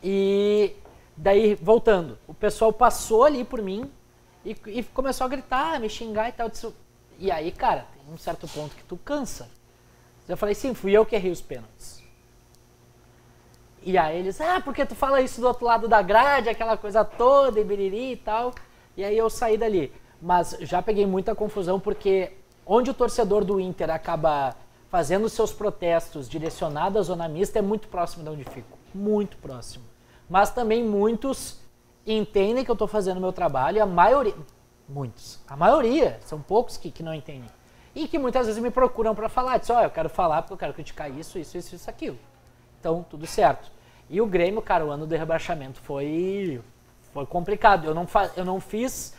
[0.02, 0.76] e
[1.16, 3.90] daí, voltando, o pessoal passou ali por mim
[4.44, 6.48] e, e começou a gritar, me xingar e tal.
[6.48, 6.74] Disse-
[7.18, 9.48] E aí, cara, tem um certo ponto que tu cansa.
[10.28, 12.02] Eu falei, sim, fui eu que errei os pênaltis.
[13.82, 17.04] E aí eles, ah, porque tu fala isso do outro lado da grade, aquela coisa
[17.04, 18.52] toda, e biriri e tal.
[18.96, 19.92] E aí eu saí dali.
[20.20, 22.32] Mas já peguei muita confusão porque
[22.64, 24.56] onde o torcedor do Inter acaba
[24.88, 28.78] fazendo seus protestos direcionados à zona mista é muito próximo de onde fico.
[28.94, 29.84] Muito próximo.
[30.28, 31.60] Mas também muitos
[32.06, 34.34] entendem que eu estou fazendo meu trabalho, a maioria,
[34.88, 37.50] muitos, a maioria, são poucos que, que não entendem.
[37.94, 40.58] E que muitas vezes me procuram para falar, diz, ó, eu quero falar porque eu
[40.58, 42.18] quero criticar isso, isso, isso, isso, aquilo.
[42.78, 43.70] Então, tudo certo.
[44.08, 46.62] E o Grêmio, cara, o ano do rebaixamento foi,
[47.16, 47.86] foi complicado.
[47.86, 48.06] Eu não,
[48.36, 49.14] eu não fiz.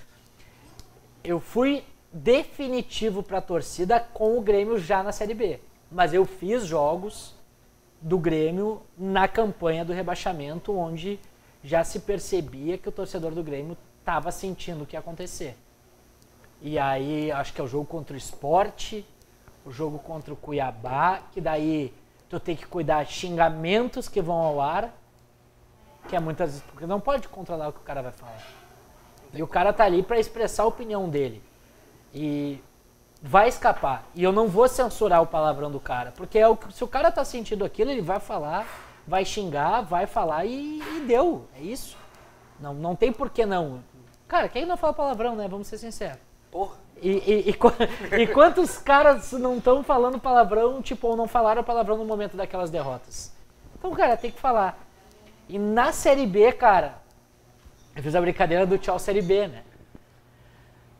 [1.24, 1.84] Eu fui
[2.14, 5.60] definitivo para a torcida com o Grêmio já na Série B.
[5.92, 7.34] Mas eu fiz jogos
[8.00, 11.20] do Grêmio na campanha do rebaixamento, onde
[11.64, 15.58] já se percebia que o torcedor do Grêmio estava sentindo o que ia acontecer.
[16.62, 19.04] E aí, acho que é o jogo contra o Esporte,
[19.66, 21.92] o jogo contra o Cuiabá, que daí
[22.30, 24.96] tu tem que cuidar xingamentos que vão ao ar,
[26.08, 28.38] que é muitas vezes, porque não pode controlar o que o cara vai falar.
[29.34, 31.44] E o cara tá ali para expressar a opinião dele.
[32.14, 32.62] E
[33.22, 34.04] vai escapar.
[34.16, 36.88] E eu não vou censurar o palavrão do cara, porque é o, que- se o
[36.88, 38.66] cara tá sentindo aquilo, ele vai falar,
[39.06, 41.46] vai xingar, vai falar e, e deu.
[41.56, 41.98] É isso.
[42.60, 43.84] Não, não tem por que não.
[44.28, 45.48] Cara, quem não fala palavrão, né?
[45.48, 46.18] Vamos ser sinceros.
[46.52, 46.76] Porra.
[47.02, 47.56] E, e, e,
[48.24, 52.70] e quantos caras não estão falando palavrão, tipo, ou não falaram palavrão no momento daquelas
[52.72, 53.32] derrotas?
[53.78, 54.87] Então, cara, tem que falar.
[55.50, 56.96] E na Série B, cara,
[57.96, 59.64] eu fiz a brincadeira do tchau Série B, né?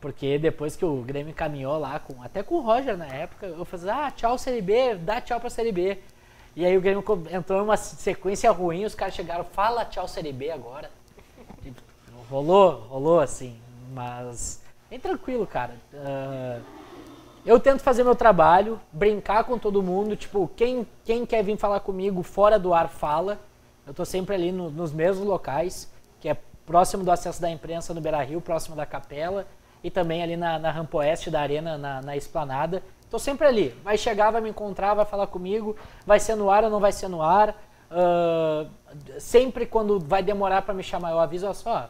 [0.00, 3.64] Porque depois que o Grêmio caminhou lá, com, até com o Roger na época, eu
[3.64, 5.98] falei, ah, tchau Série B, dá tchau pra Série B.
[6.56, 10.50] E aí o Grêmio entrou numa sequência ruim, os caras chegaram, fala tchau Série B
[10.50, 10.90] agora.
[11.64, 11.72] E
[12.30, 13.60] rolou, rolou assim,
[13.92, 15.74] mas bem tranquilo, cara.
[15.94, 16.60] Ah,
[17.44, 21.80] eu tento fazer meu trabalho, brincar com todo mundo, tipo, quem, quem quer vir falar
[21.80, 23.38] comigo fora do ar, fala.
[23.88, 26.36] Eu tô sempre ali no- nos mesmos locais, que é
[26.66, 29.46] próximo do acesso da imprensa no Beira Rio, próximo da capela,
[29.82, 32.82] e também ali na, na rampa oeste da arena, na, na esplanada.
[33.10, 33.70] Tô sempre ali.
[33.82, 35.74] Vai chegar, vai me encontrar, vai falar comigo,
[36.06, 37.56] vai ser no ar ou não vai ser no ar.
[37.90, 38.66] Ah,
[39.18, 41.88] sempre quando vai demorar para me chamar, eu aviso, só,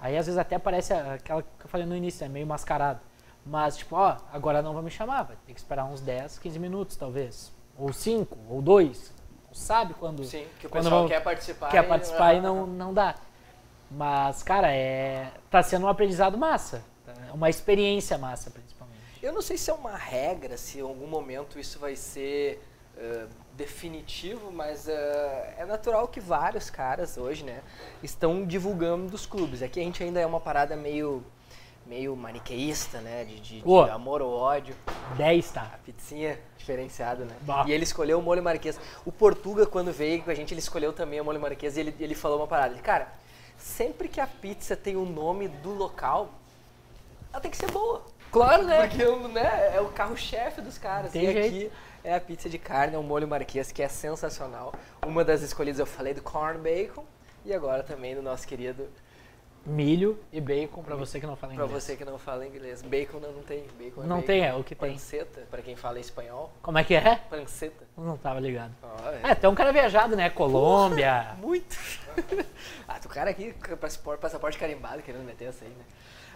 [0.00, 3.00] Aí às vezes até parece aquela que eu falei no início, é meio mascarado.
[3.44, 6.58] Mas tipo, ó, agora não vão me chamar, vai ter que esperar uns 10, 15
[6.58, 7.50] minutos talvez.
[7.76, 9.12] Ou 5, ou 2.
[9.52, 11.68] Sabe quando, Sim, que o quando pessoal vão- quer participar.
[11.70, 13.14] quer e- participar e não, não dá.
[13.90, 15.30] Mas, cara, é.
[15.50, 16.82] Tá sendo um aprendizado massa.
[17.28, 18.98] É Uma experiência massa, principalmente.
[19.22, 22.62] Eu não sei se é uma regra, se em algum momento isso vai ser
[22.96, 27.60] eh, definitivo, mas eh, é natural que vários caras hoje, né,
[28.02, 29.62] estão divulgando dos clubes.
[29.62, 31.24] Aqui a gente ainda é uma parada meio
[31.88, 34.74] meio maniqueísta, né, de, de- de amor ou ódio.
[35.16, 35.70] 10 tá.
[35.74, 37.34] A pizzinha diferenciado, né?
[37.42, 37.64] Bah.
[37.66, 38.78] E ele escolheu o molho marquês.
[39.06, 41.94] O Portuga, quando veio com a gente, ele escolheu também o molho marquês e ele,
[41.98, 42.74] ele falou uma parada.
[42.74, 43.08] Ele, cara,
[43.56, 46.28] sempre que a pizza tem o nome do local,
[47.32, 48.02] ela tem que ser boa.
[48.30, 48.86] Claro, né?
[48.86, 51.10] Porque né, é o carro-chefe dos caras.
[51.10, 51.46] Tem e jeito.
[51.46, 51.72] aqui
[52.04, 54.74] é a pizza de carne, é o molho marquês, que é sensacional.
[55.06, 57.04] Uma das escolhidas eu falei do corn bacon
[57.46, 58.86] e agora também do nosso querido,
[59.68, 61.70] Milho e bacon pra você que não fala inglês.
[61.70, 62.80] você que não fala inglês.
[62.82, 63.64] Bacon não, não tem.
[63.78, 64.26] Bacon é Não bacon.
[64.26, 64.92] tem, é o que tem.
[64.92, 66.50] Panceta, pra quem fala espanhol.
[66.62, 67.16] Como é que é?
[67.16, 67.84] Panceta.
[67.96, 68.72] Não tava ligado.
[68.82, 70.30] Ó, É, tem um cara viajado, né?
[70.30, 71.36] Colômbia.
[71.38, 71.76] Muito.
[72.88, 75.84] ah, tu cara aqui passaporte, passaporte carimbado querendo meter essa aí, né?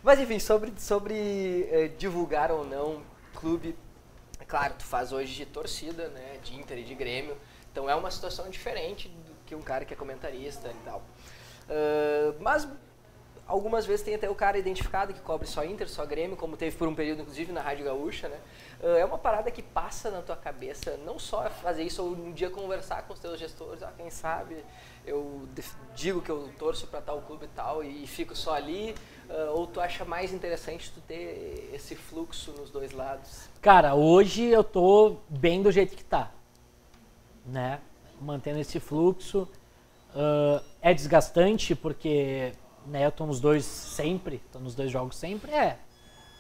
[0.03, 3.03] Mas enfim, sobre, sobre eh, divulgar ou não
[3.35, 3.75] clube,
[4.41, 6.39] é claro, tu faz hoje de torcida, né?
[6.43, 7.37] De Inter e de Grêmio.
[7.71, 11.03] Então é uma situação diferente do que um cara que é comentarista e tal.
[11.71, 12.69] Ah, mas
[13.53, 16.75] algumas vezes tem até o cara identificado que cobre só Inter, só Grêmio, como teve
[16.75, 18.39] por um período, inclusive, na Rádio Gaúcha, né?
[18.81, 22.33] Uh, é uma parada que passa na tua cabeça, não só fazer isso ou um
[22.33, 24.65] dia conversar com os teus gestores, ah, quem sabe
[25.05, 25.49] eu
[25.95, 28.95] digo que eu torço para tal clube e tal e fico só ali,
[29.29, 33.49] uh, ou tu acha mais interessante tu ter esse fluxo nos dois lados?
[33.61, 36.31] Cara, hoje eu tô bem do jeito que tá,
[37.45, 37.81] né?
[38.21, 39.49] Mantendo esse fluxo.
[40.15, 42.53] Uh, é desgastante porque
[42.87, 45.79] né, eu tô nos dois sempre, tô nos dois jogos sempre, é.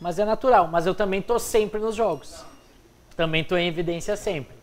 [0.00, 2.44] Mas é natural, mas eu também tô sempre nos jogos.
[3.16, 4.56] Também tô em evidência sempre.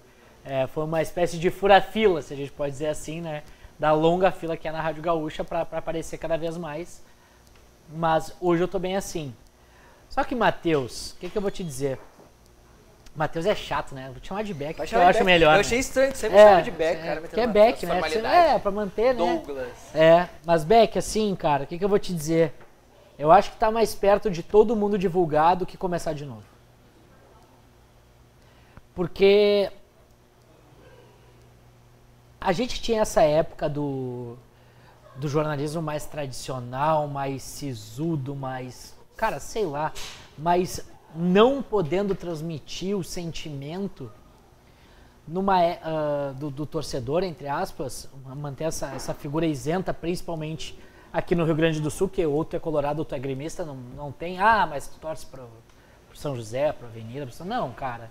[0.43, 3.43] É, foi uma espécie de fura-fila, se a gente pode dizer assim, né?
[3.77, 7.03] Da longa fila que é na Rádio Gaúcha para aparecer cada vez mais.
[7.89, 9.34] Mas hoje eu tô bem assim.
[10.09, 11.99] Só que, Matheus, o que, que eu vou te dizer?
[13.20, 14.07] Matheus é chato, né?
[14.13, 15.49] Vou te chamar de Beck, que eu acho melhor.
[15.49, 15.59] Eu né?
[15.59, 17.28] achei estranho, sempre é, chama de Beck, é, cara.
[17.28, 18.53] Que é Beck, né?
[18.55, 19.41] É, pra manter, né?
[19.43, 19.93] Douglas.
[19.93, 22.53] É, mas Beck, assim, cara, o que, que eu vou te dizer?
[23.17, 26.45] Eu acho que tá mais perto de todo mundo divulgar do que começar de novo.
[28.95, 29.70] Porque
[32.39, 34.38] a gente tinha essa época do,
[35.17, 38.95] do jornalismo mais tradicional, mais sisudo, mais.
[39.17, 39.91] Cara, sei lá,
[40.38, 44.12] mais não podendo transmitir o sentimento
[45.28, 50.78] numa, uh, do, do, torcedor, entre aspas, manter essa, essa figura isenta, principalmente
[51.14, 53.64] aqui no Rio Grande do Sul, que ou tu é colorado ou tu é gremista,
[53.64, 55.43] não, não tem, ah, mas tu torce para
[56.16, 58.10] São José, para Avenida, pro, não, cara.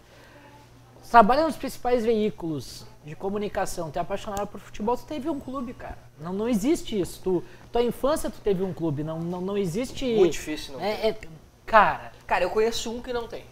[1.11, 5.72] Trabalha nos principais veículos de comunicação, tu é apaixonado por futebol, tu teve um clube,
[5.72, 5.99] cara.
[6.20, 7.20] Não, não existe isso.
[7.24, 7.42] Tu,
[7.72, 10.05] tua infância tu teve um clube, não, não, não existe...
[10.16, 11.18] Muito difícil, não é, é,
[11.64, 12.12] Cara.
[12.29, 13.43] Cara, eu conheço um que não tem.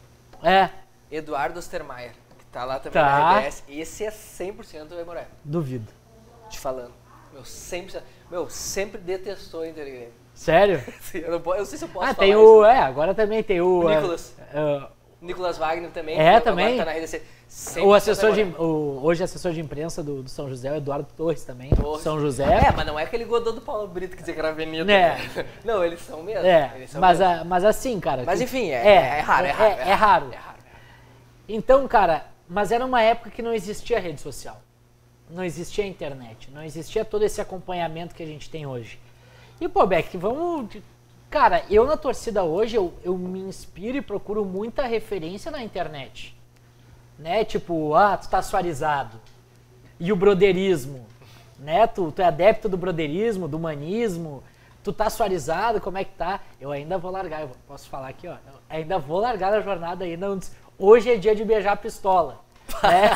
[0.43, 0.69] É.
[1.11, 3.19] Eduardo Ostermeier, que tá lá também tá.
[3.19, 3.65] na RBS.
[3.67, 5.27] Esse é 100% do Emoré.
[5.43, 5.91] Duvido.
[6.51, 6.93] Te falando.
[7.33, 7.99] Meu, sempre,
[8.31, 10.85] meu, sempre detestou o Inter Sério?
[11.15, 13.43] eu, não, eu não sei se eu posso ah, falar tem o, é, agora também
[13.43, 13.81] tem o...
[13.81, 14.35] O Nicolas.
[14.53, 14.87] Uh,
[15.21, 16.19] Nicolas Wagner também.
[16.19, 16.77] É, também.
[16.77, 17.23] Tá na RDC.
[17.81, 21.45] O assessor de, o, hoje assessor de imprensa do, do, São José, o Eduardo Torres
[21.45, 21.71] também.
[21.71, 22.03] Torres.
[22.03, 22.45] São José.
[22.45, 24.93] É, mas não é aquele godô do Paulo Brito que dizia que era avenida.
[24.93, 25.17] É.
[25.65, 26.45] Não, eles são mesmo.
[26.45, 27.35] É, são mas, mesmo.
[27.35, 28.25] A, mas assim, cara.
[28.25, 30.33] Mas enfim, é, é, é, raro, é, raro, é, raro.
[30.33, 30.57] É raro.
[31.49, 34.61] Então, cara, mas era uma época que não existia rede social.
[35.31, 36.51] Não existia internet.
[36.51, 38.99] Não existia todo esse acompanhamento que a gente tem hoje.
[39.61, 40.77] E, pô, Beck, vamos.
[41.37, 46.37] Cara, eu na torcida hoje, eu, eu me inspiro e procuro muita referência na internet
[47.19, 47.45] né?
[47.45, 49.19] Tipo, ah, tu tá suarizado.
[49.99, 51.07] E o broderismo,
[51.59, 51.87] né?
[51.87, 54.43] Tu, tu é adepto do broderismo, do humanismo,
[54.85, 56.41] tu tá suarizado, como é que tá?
[56.61, 60.05] Eu ainda vou largar, eu posso falar aqui, ó, eu ainda vou largar a jornada
[60.05, 60.55] ainda antes.
[60.79, 62.41] Hoje é dia de beijar a pistola.
[62.83, 63.11] né?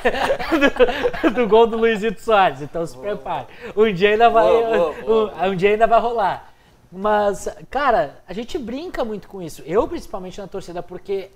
[1.23, 3.47] do, do, gol do Luizito Soares, então se prepare.
[3.77, 6.50] Um dia ainda vai, boa, boa, um, um dia ainda vai rolar.
[6.91, 9.63] Mas, cara, a gente brinca muito com isso.
[9.65, 11.31] Eu, principalmente na torcida, porque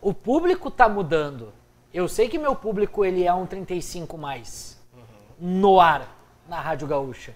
[0.00, 1.52] o público tá mudando.
[1.92, 5.60] Eu sei que meu público ele é um 35 mais uhum.
[5.60, 6.16] no ar
[6.48, 7.34] na Rádio Gaúcha.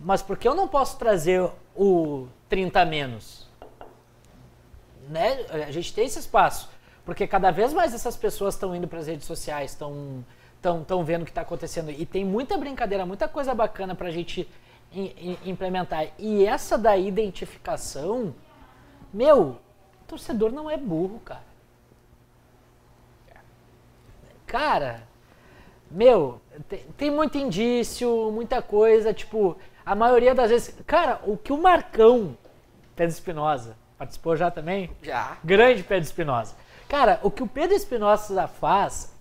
[0.00, 3.46] Mas por que eu não posso trazer o 30 menos?
[5.08, 5.44] Né?
[5.50, 6.70] A gente tem esse espaço.
[7.04, 10.24] Porque cada vez mais essas pessoas estão indo para as redes sociais, estão
[10.56, 11.90] estão vendo o que está acontecendo.
[11.90, 14.48] E tem muita brincadeira, muita coisa bacana para a gente
[15.44, 16.08] implementar.
[16.18, 18.34] E essa da identificação,
[19.12, 19.58] meu,
[20.06, 21.54] torcedor não é burro, cara.
[24.46, 25.02] Cara,
[25.90, 30.74] meu, tem, tem muito indício, muita coisa, tipo, a maioria das vezes.
[30.86, 32.36] Cara, o que o Marcão,
[32.94, 34.90] Pedro Espinosa, participou já também?
[35.02, 35.36] Já.
[35.42, 36.54] Grande Pedro Espinosa.
[36.88, 39.14] Cara, o que o Pedro Espinosa faz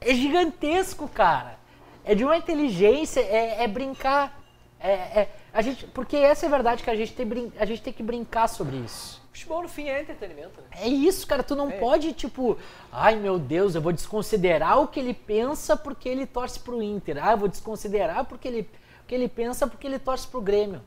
[0.00, 1.58] é gigantesco, cara.
[2.04, 4.39] É de uma inteligência, é, é brincar.
[4.80, 7.82] É, é, a gente, porque essa é a verdade que a gente, tem, a gente
[7.82, 9.20] tem que brincar sobre isso.
[9.30, 10.68] Futebol, no fim, é entretenimento, né?
[10.72, 11.42] É isso, cara.
[11.42, 11.78] Tu não é.
[11.78, 12.58] pode, tipo,
[12.90, 17.22] ai meu Deus, eu vou desconsiderar o que ele pensa porque ele torce pro Inter.
[17.22, 18.68] Ah, eu vou desconsiderar porque ele,
[19.02, 20.82] o que ele pensa porque ele torce pro Grêmio.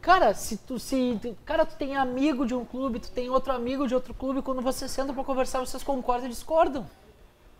[0.00, 1.20] Cara, se tu se.
[1.44, 4.62] Cara, tu tem amigo de um clube, tu tem outro amigo de outro clube, quando
[4.62, 6.86] você senta para conversar, vocês concordam e discordam.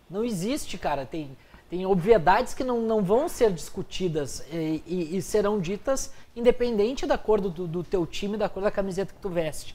[0.09, 1.05] Não existe, cara.
[1.05, 1.37] Tem,
[1.71, 7.17] tem obviedades que não, não vão ser discutidas e, e, e serão ditas independente da
[7.17, 9.73] cor do, do teu time, da cor da camiseta que tu veste.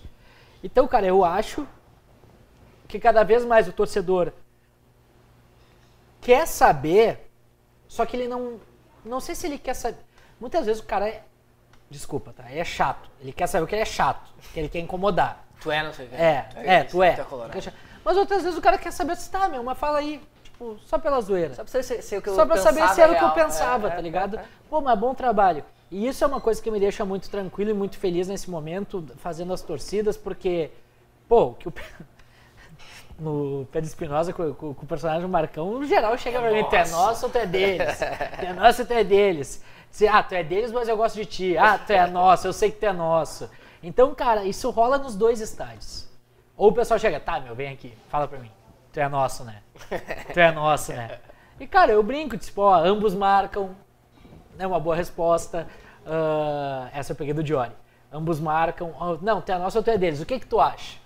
[0.63, 1.67] Então, cara, eu acho
[2.87, 4.31] que cada vez mais o torcedor
[6.21, 7.31] quer saber,
[7.89, 8.61] só que ele não.
[9.03, 9.97] Não sei se ele quer saber.
[10.39, 11.25] Muitas vezes o cara é.
[11.89, 12.45] Desculpa, tá?
[12.51, 13.09] É chato.
[13.23, 15.47] Ele quer saber o que ele é chato, que ele quer incomodar.
[15.63, 16.11] Tu é, não sei.
[16.13, 17.09] É, tu é, é, tu é.
[17.09, 17.73] é
[18.05, 20.21] mas outras vezes o cara quer saber se tá, meu, mas fala aí.
[20.57, 21.55] Tipo, só pela zoeira.
[21.55, 23.91] Só pra, ser, ser só pra saber se era o que eu é, pensava, é,
[23.91, 24.39] tá ligado?
[24.39, 25.63] É, Pô, mas bom trabalho.
[25.91, 29.05] E isso é uma coisa que me deixa muito tranquilo e muito feliz nesse momento,
[29.19, 30.71] fazendo as torcidas, porque,
[31.29, 31.73] pô, que o
[33.21, 36.65] no Pedro Espinosa com, com, com, o personagem do Marcão, no geral chega pra mim,
[36.65, 37.99] tu é nosso ou tu é deles?
[37.99, 39.63] tu é nosso ou tu é deles?
[40.11, 41.57] Ah, tu é deles, mas eu gosto de ti.
[41.57, 43.49] Ah, tu é nosso, eu sei que tu é nosso.
[43.83, 46.09] Então, cara, isso rola nos dois estádios.
[46.57, 48.51] Ou o pessoal chega, tá, meu, vem aqui, fala pra mim.
[48.97, 49.61] Tu é nosso, né?
[50.33, 51.19] tu é nosso, né?
[51.61, 53.77] E, cara, eu brinco, tipo, ó, ambos marcam,
[54.59, 55.69] é uma boa resposta.
[56.07, 57.73] Uh, essa eu peguei do Jory.
[58.11, 58.95] Ambos marcam.
[59.21, 60.23] Não, tu é nosso ou tu é deles?
[60.23, 60.97] O que que tu acha?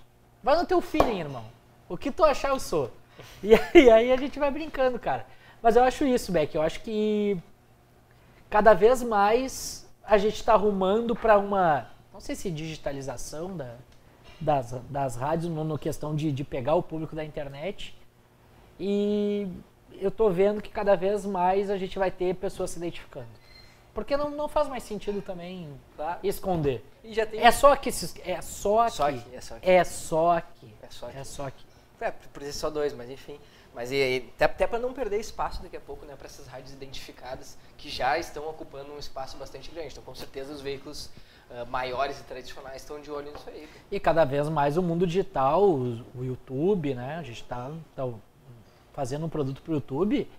[0.41, 1.43] Vai no teu feeling, irmão.
[1.89, 2.93] O que tu achar, eu sou.
[3.43, 5.27] E aí, aí a gente vai brincando, cara.
[5.61, 6.55] Mas eu acho isso, Beck.
[6.55, 7.37] Eu acho que
[8.49, 13.75] cada vez mais a gente está arrumando para uma, não sei se digitalização da,
[14.41, 17.97] das, das rádios, no, no questão de, de pegar o público da internet.
[18.79, 19.47] E
[20.01, 23.29] eu tô vendo que cada vez mais a gente vai ter pessoas se identificando.
[23.93, 26.21] Porque não, não faz mais sentido também claro.
[26.23, 26.85] esconder.
[27.03, 27.41] Tem...
[27.41, 27.91] É só aqui,
[28.25, 28.97] é só aqui.
[28.97, 29.35] Só aqui.
[29.35, 29.71] É só aqui.
[29.71, 30.75] É só aqui.
[30.83, 31.19] É só aqui.
[31.19, 31.65] É só aqui.
[32.01, 33.39] É, por isso só dois, mas enfim.
[33.75, 36.47] Mas e, e, até, até para não perder espaço daqui a pouco, né, para essas
[36.47, 39.93] rádios identificadas que já estão ocupando um espaço bastante grande.
[39.93, 41.11] Então, com certeza, os veículos
[41.51, 43.69] uh, maiores e tradicionais estão de olho nisso aí.
[43.91, 47.17] E cada vez mais o mundo digital, o, o YouTube, né?
[47.17, 48.09] A gente está tá
[48.93, 50.31] fazendo um produto para o YouTube.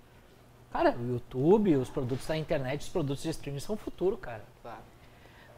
[0.72, 4.43] Cara, o YouTube, os produtos da internet, os produtos de streaming são o futuro, cara.
[4.62, 4.80] Claro.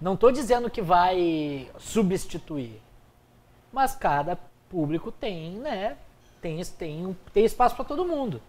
[0.01, 2.82] Não estou dizendo que vai substituir,
[3.72, 4.38] mas cada
[4.70, 5.97] público tem, né?
[6.41, 8.41] Tem, tem, tem espaço para todo mundo.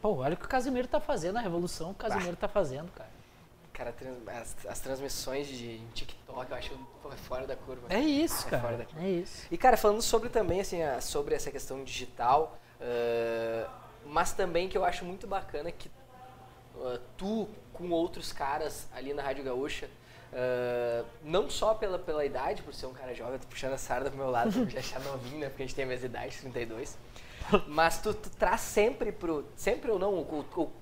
[0.00, 2.90] Pô, olha o que o Casimiro tá fazendo, a revolução que o Casimiro tá fazendo,
[2.92, 3.10] cara.
[3.72, 3.94] Cara,
[4.40, 6.78] as, as transmissões de TikTok eu acho
[7.28, 7.86] fora da curva.
[7.88, 8.86] É isso, é cara.
[9.00, 9.46] É isso.
[9.50, 13.70] E, cara, falando sobre também, assim, sobre essa questão digital, uh,
[14.06, 15.90] mas também que eu acho muito bacana que
[16.76, 19.88] uh, tu, com outros caras ali na Rádio Gaúcha,
[20.32, 23.76] Uh, não só pela, pela idade, por ser um cara jovem, eu tô puxando a
[23.76, 25.50] sarda pro meu lado, pra me achar novinho, né?
[25.50, 26.96] Porque a gente tem a mesma idade, 32.
[27.68, 29.44] Mas tu, tu traz sempre pro.
[29.54, 30.72] Sempre ou não, o, o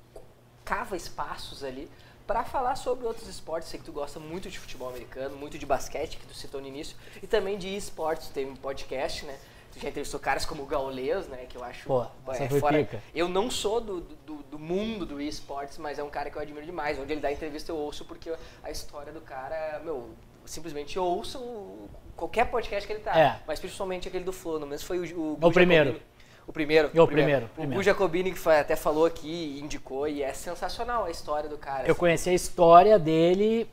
[0.64, 1.90] cava espaços ali
[2.30, 3.68] para falar sobre outros esportes.
[3.68, 6.68] Sei que tu gosta muito de futebol americano, muito de basquete, que tu citou no
[6.68, 8.28] início, e também de esportes.
[8.28, 9.36] Tem um podcast, né?
[9.72, 11.46] Tu já entrevistou caras como o Gaules, né?
[11.48, 11.88] Que eu acho.
[11.88, 12.78] Pô, é, fora.
[12.78, 13.02] Pica.
[13.12, 16.42] Eu não sou do, do, do mundo do esportes, mas é um cara que eu
[16.42, 17.00] admiro demais.
[17.00, 20.10] Onde ele dá entrevista eu ouço, porque a história do cara, meu,
[20.44, 23.18] simplesmente ouço qualquer podcast que ele tá.
[23.18, 23.40] É.
[23.44, 26.00] Mas principalmente aquele do Flow, no mesmo foi o, o, o primeiro.
[26.46, 26.90] O primeiro.
[26.94, 27.48] O, o primeiro.
[27.54, 27.80] primeiro.
[27.80, 31.82] O Jacobini que foi, até falou aqui, indicou, e é sensacional a história do cara.
[31.86, 32.00] Eu assim.
[32.00, 33.68] conheci a história dele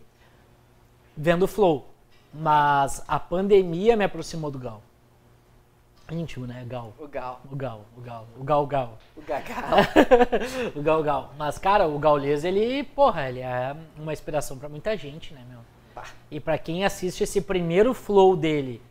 [1.15, 1.88] vendo o Flow.
[2.34, 4.82] Mas a pandemia me aproximou do Gal
[6.13, 6.63] íntimo, né?
[6.68, 6.93] Gal.
[6.97, 7.41] O Gal.
[7.51, 8.28] O Gal, o Gal.
[8.38, 8.97] O Gal Gal.
[9.15, 9.80] O Gagal.
[10.76, 11.34] o Gal Gal.
[11.38, 15.59] Mas, cara, o Gaules, ele, porra, ele é uma inspiração para muita gente, né, meu?
[16.30, 18.82] E para quem assiste esse primeiro flow dele,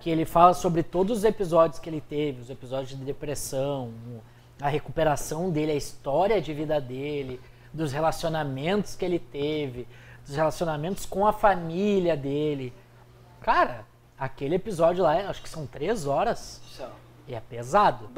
[0.00, 3.92] que ele fala sobre todos os episódios que ele teve, os episódios de depressão,
[4.60, 7.40] a recuperação dele, a história de vida dele,
[7.72, 9.86] dos relacionamentos que ele teve,
[10.26, 12.72] dos relacionamentos com a família dele.
[13.40, 13.84] Cara,
[14.18, 16.60] Aquele episódio lá, acho que são três horas.
[16.76, 16.90] São.
[17.28, 18.10] E é pesado.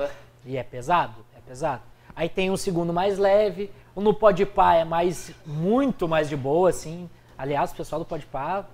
[0.47, 1.83] E é pesado, é pesado.
[2.17, 3.71] Aí tem um segundo mais leve.
[3.95, 7.11] O no Podpah é mais, muito mais de boa, assim.
[7.37, 8.65] Aliás, o pessoal do Podpah,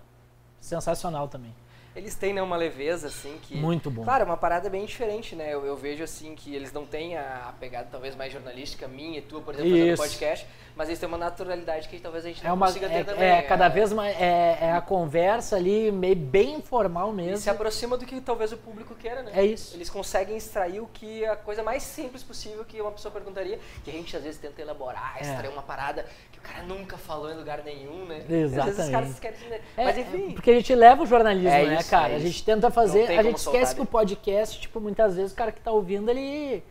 [0.60, 1.52] sensacional também
[1.96, 3.56] eles têm né, uma leveza, assim, que...
[3.56, 4.04] Muito bom.
[4.04, 5.52] Claro, é uma parada bem diferente, né?
[5.52, 9.18] Eu, eu vejo, assim, que eles não têm a, a, pegada talvez mais jornalística minha
[9.18, 12.44] e tua, por exemplo, fazendo podcast, mas eles têm uma naturalidade que talvez a gente
[12.44, 13.28] é não uma, consiga ter é, também.
[13.28, 14.14] É, cada vez mais...
[14.20, 17.36] É, é, a conversa ali, meio bem informal mesmo.
[17.36, 19.32] E se aproxima do que talvez o público queira, né?
[19.34, 19.74] É isso.
[19.74, 23.90] Eles conseguem extrair o que a coisa mais simples possível que uma pessoa perguntaria, que
[23.90, 25.50] a gente às vezes tenta elaborar, extrair é.
[25.50, 26.04] uma parada
[26.46, 28.24] cara nunca falou em lugar nenhum, né?
[28.28, 28.58] Exatamente.
[28.58, 29.60] Às vezes os caras querem...
[29.76, 30.30] É, mas enfim...
[30.32, 32.12] Porque a gente leva o jornalismo, é né, isso, cara?
[32.12, 35.34] É a gente tenta fazer, a gente esquece que o podcast, tipo, muitas vezes o
[35.34, 36.62] cara que tá ouvindo, ele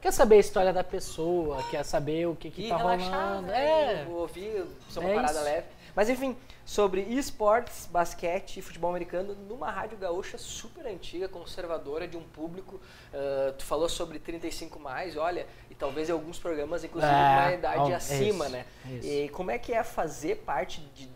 [0.00, 3.48] quer saber a história da pessoa, quer saber o que, que e tá relaxar, rolando.
[3.48, 4.04] Né?
[4.04, 4.06] É.
[4.08, 5.44] Ouvir sobre uma é parada isso.
[5.44, 5.66] leve.
[5.94, 6.36] Mas enfim,
[6.68, 12.76] sobre esportes, basquete e futebol americano numa rádio gaúcha super antiga, conservadora, de um público.
[12.76, 17.52] Uh, tu falou sobre 35 mais, olha, e talvez em alguns programas, inclusive, é, uma
[17.54, 18.66] idade acima, isso, né?
[18.84, 19.08] Isso.
[19.08, 21.08] E como é que é fazer parte de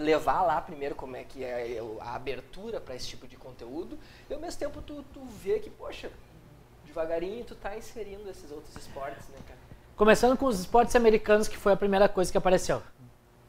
[0.00, 3.96] levar lá primeiro como é que é a abertura para esse tipo de conteúdo
[4.28, 6.10] e ao mesmo tempo tu, tu vê que, poxa,
[6.84, 9.60] devagarinho tu tá inserindo esses outros esportes, né, cara?
[9.96, 12.82] Começando com os esportes americanos, que foi a primeira coisa que apareceu.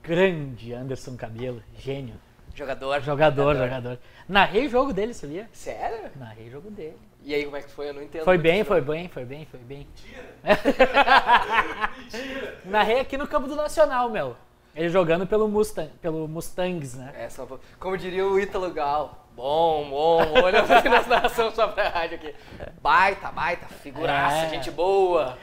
[0.08, 2.16] Grande Anderson Cabelo, gênio.
[2.56, 3.02] Jogador.
[3.02, 3.68] Jogador, jogador.
[3.68, 4.00] jogador.
[4.28, 5.48] Narrei jogo dele, sabia?
[5.52, 6.10] Sério?
[6.16, 6.98] Narrei jogo dele.
[7.24, 7.90] E aí, como é que foi?
[7.90, 8.24] Eu não entendo.
[8.24, 9.86] Foi bem, foi bem, foi bem, foi bem.
[9.86, 10.24] Mentira!
[11.98, 12.58] Mentira!
[12.66, 14.36] Narrei aqui no campo do Nacional, meu.
[14.76, 17.14] ele jogando pelo, Mustang, pelo Mustangs, né?
[17.18, 17.46] É, só,
[17.80, 22.34] como diria o Ítalo Gal, bom, bom, olha a finalização só pra rádio aqui.
[22.82, 24.50] Baita, baita, figuraça, É.
[24.50, 25.38] gente boa.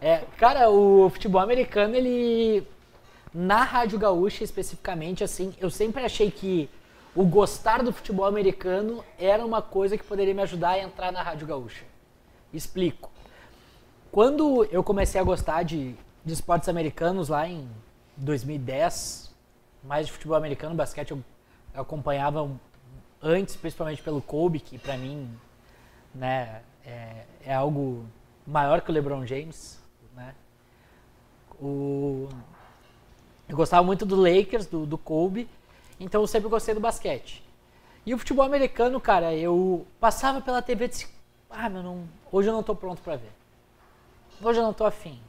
[0.00, 2.66] É, cara, o futebol americano, ele.
[3.32, 6.68] Na Rádio Gaúcha, especificamente, assim, eu sempre achei que
[7.14, 11.22] o gostar do futebol americano era uma coisa que poderia me ajudar a entrar na
[11.22, 11.84] Rádio Gaúcha.
[12.52, 13.10] Explico.
[14.10, 17.68] Quando eu comecei a gostar de, de esportes americanos lá em
[18.16, 19.32] 2010,
[19.84, 21.22] mais de futebol americano, basquete eu,
[21.74, 22.50] eu acompanhava
[23.22, 25.30] antes, principalmente pelo Kobe, que pra mim
[26.12, 28.04] né, é, é algo
[28.46, 29.80] maior que o LeBron James,
[30.14, 30.34] né?
[31.60, 32.28] O,
[33.50, 35.48] eu gostava muito do Lakers, do, do Kobe,
[35.98, 37.42] então eu sempre gostei do basquete.
[38.06, 41.08] E o futebol americano, cara, eu passava pela TV e disse,
[41.50, 43.32] ah, meu, não, hoje eu não tô pronto pra ver.
[44.40, 45.20] Hoje eu não tô afim.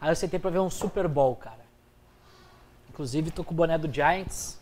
[0.00, 1.62] Aí eu sentei pra ver um Super Bowl, cara.
[2.90, 4.58] Inclusive tô com o boné do Giants,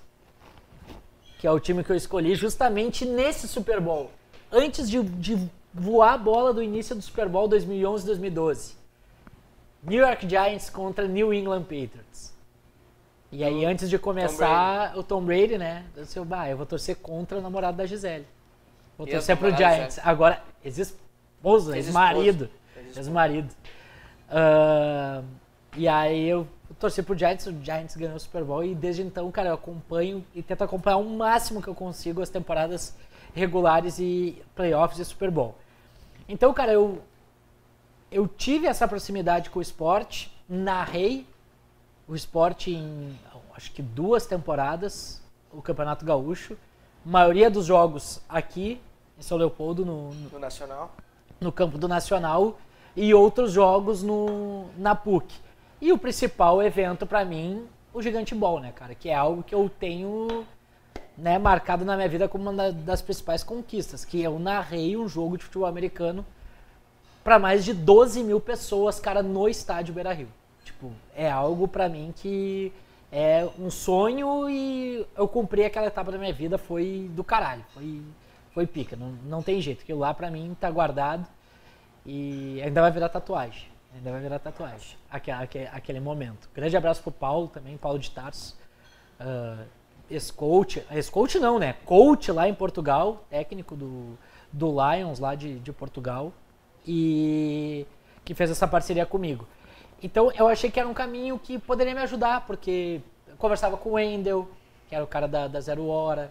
[1.39, 4.11] que é o time que eu escolhi justamente nesse Super Bowl.
[4.53, 8.77] Antes de, de voar a bola do início do Super Bowl 2011 2012.
[9.83, 12.39] New York Giants contra New England Patriots.
[13.33, 15.85] E aí, antes de começar, o Tom Brady, né?
[15.97, 18.27] Eu disse, bah, eu vou torcer contra o namorado da Gisele.
[18.99, 20.01] Vou E torcer pro Giants.
[20.03, 21.77] Agora, ex-esposo, Ex-esposo.
[21.77, 22.51] ex-marido.
[22.97, 23.55] Ex-marido.
[24.29, 25.23] Ah,
[25.77, 26.47] e aí eu
[26.79, 30.25] torci pro Giants, o Giants ganhou o Super Bowl e desde então, cara, eu acompanho
[30.35, 32.97] e tento acompanhar o máximo que eu consigo as temporadas
[33.35, 35.55] regulares e playoffs e Super Bowl.
[36.29, 37.01] Então, cara, eu
[38.11, 41.25] eu tive essa proximidade com o esporte, narrei
[42.11, 43.17] o esporte em
[43.57, 46.57] acho que duas temporadas, o Campeonato Gaúcho.
[47.07, 48.81] A maioria dos jogos aqui
[49.19, 50.91] em São Leopoldo, no, no, No Nacional.
[51.41, 52.59] no campo do Nacional,
[52.97, 55.33] e outros jogos no, na PUC.
[55.81, 58.95] E o principal evento para mim, o Gigante Ball, né, cara?
[58.95, 60.45] Que é algo que eu tenho
[61.17, 65.07] né, marcado na minha vida como uma da- das principais conquistas, que eu narrei um
[65.07, 66.25] jogo de futebol americano
[67.23, 70.29] para mais de 12 mil pessoas, cara, no estádio Beira Rio.
[70.81, 72.73] Tipo, é algo para mim que
[73.13, 78.01] é um sonho e eu cumpri aquela etapa da minha vida, foi do caralho, foi,
[78.55, 81.27] foi pica, não, não tem jeito, aquilo lá pra mim tá guardado
[82.07, 86.49] e ainda vai virar tatuagem, ainda vai virar tatuagem, aquele, aquele, momento.
[86.55, 88.57] Grande abraço pro Paulo também, Paulo de Tarso,
[89.19, 89.65] ah,
[90.11, 94.19] ex-coach, ex-coach não, né, coach lá em Portugal, técnico do,
[94.51, 96.33] do Lions lá de, de Portugal,
[96.87, 97.87] e
[98.25, 99.47] que fez essa parceria comigo.
[100.03, 103.01] Então eu achei que era um caminho que poderia me ajudar, porque
[103.39, 104.49] conversava com o Wendel,
[104.89, 106.31] que era o cara da, da Zero Hora,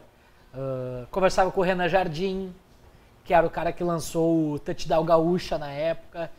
[0.54, 2.54] ah, conversava com o Renan Jardim,
[3.24, 6.32] que era o cara que lançou o Touchdown Gaúcha na época.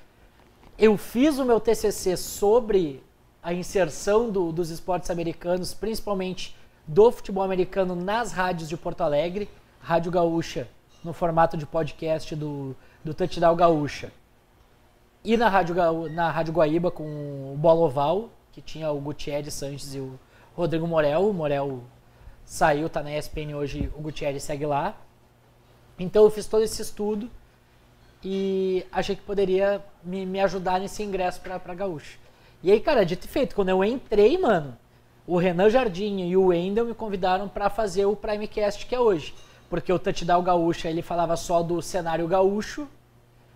[0.78, 3.03] Eu fiz o meu TCC sobre
[3.43, 6.57] a inserção do- dos esportes americanos, principalmente
[6.87, 9.49] do futebol americano nas rádios de Porto Alegre,
[9.81, 10.66] Rádio Gaúcha,
[11.05, 12.74] no formato de podcast do,
[13.05, 14.12] do Touchdown Gaúcha.
[15.23, 15.75] E na Rádio,
[16.11, 17.05] na Rádio Guaíba com
[17.53, 20.18] o Bola Oval, que tinha o Gutierrez Sanches e o
[20.57, 21.29] Rodrigo Morel.
[21.29, 21.83] O Morel
[22.43, 24.97] saiu, tá na ESPN hoje, o Gutierrez segue lá.
[25.99, 27.31] Então eu fiz todo esse estudo
[28.25, 32.18] e achei que poderia me, me ajudar nesse ingresso pra, pra Gaúcha.
[32.62, 34.75] E aí, cara, dito e feito, quando eu entrei, mano,
[35.27, 39.35] o Renan Jardim e o Wendel me convidaram pra fazer o Primecast que é hoje.
[39.68, 42.89] Porque o Touchdown Gaúcha, ele falava só do cenário gaúcho,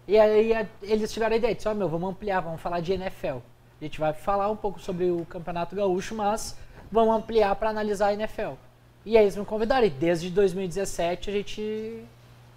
[0.06, 3.38] e aí eles tiveram a ideia, disse, ó meu, vamos ampliar, vamos falar de NFL.
[3.80, 6.56] A gente vai falar um pouco sobre o Campeonato Gaúcho, mas
[6.92, 8.52] vamos ampliar para analisar a NFL.
[9.04, 12.04] E aí eles me convidaram, e desde 2017 a gente,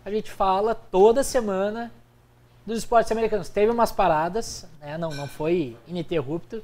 [0.06, 1.92] a gente fala toda semana
[2.66, 3.50] dos esportes americanos.
[3.50, 6.62] Teve umas paradas, né, não, não foi ininterrupto,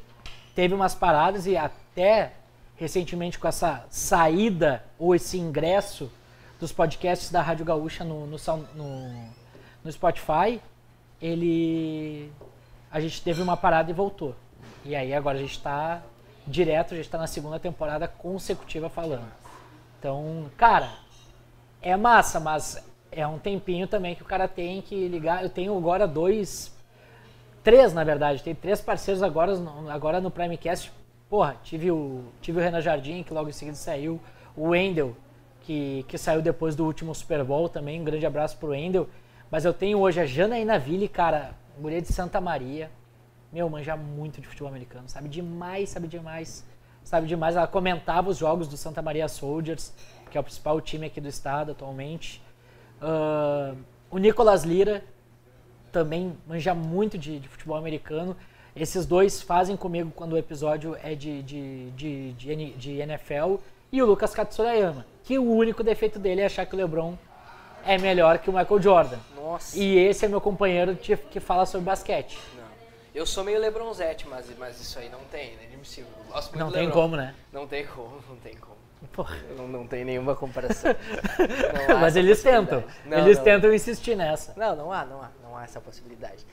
[0.53, 2.33] teve umas paradas e até
[2.75, 6.11] recentemente com essa saída ou esse ingresso
[6.59, 8.37] dos podcasts da Rádio Gaúcha no, no,
[8.75, 9.25] no,
[9.83, 10.61] no Spotify,
[11.23, 12.29] ele
[12.91, 14.35] a gente teve uma parada e voltou.
[14.83, 16.03] E aí agora a gente está
[16.45, 19.31] direto, a gente está na segunda temporada consecutiva falando.
[19.97, 20.91] Então, cara,
[21.81, 25.41] é massa, mas é um tempinho também que o cara tem que ligar.
[25.41, 26.75] Eu tenho agora dois,
[27.63, 29.53] três na verdade, tem três parceiros agora,
[29.89, 30.91] agora no Primecast.
[31.29, 34.19] Porra, tive o, tive o Renan Jardim, que logo em seguida saiu,
[34.55, 35.15] o Wendel,
[35.61, 38.01] que, que saiu depois do último Super Bowl também.
[38.01, 39.07] Um grande abraço pro Wendel.
[39.53, 42.89] Mas eu tenho hoje a Janaína Ville, cara, mulher de Santa Maria.
[43.51, 46.65] Meu, manja muito de futebol americano, sabe demais, sabe demais,
[47.03, 47.55] sabe demais.
[47.55, 49.93] Ela comentava os jogos do Santa Maria Soldiers,
[50.31, 52.41] que é o principal time aqui do estado atualmente.
[52.99, 53.75] Ah,
[54.09, 55.03] o Nicolas Lira
[55.91, 58.35] também manja muito de, de futebol americano.
[58.75, 62.33] Esses dois fazem comigo quando o episódio é de, de, de,
[62.73, 63.57] de NFL.
[63.91, 67.15] E o Lucas Katsurayama, que o único defeito dele é achar que o LeBron
[67.85, 69.19] é melhor que o Michael Jordan.
[69.35, 69.77] Nossa.
[69.77, 72.39] E esse é meu companheiro que fala sobre basquete.
[72.55, 72.63] Não.
[73.13, 75.65] Eu sou meio Lebronzete, mas, mas isso aí não tem, né?
[75.67, 76.09] Admissível.
[76.27, 77.01] Eu Gosto Não tem Lebron.
[77.01, 77.35] como, né?
[77.51, 78.73] Não tem como, não tem como.
[79.11, 79.37] Porra.
[79.55, 80.95] Não, não tem nenhuma comparação.
[81.99, 82.83] Mas eles tentam.
[83.05, 83.43] Não, eles não.
[83.43, 84.53] tentam insistir nessa.
[84.55, 86.45] Não, não há, não há, não há essa possibilidade.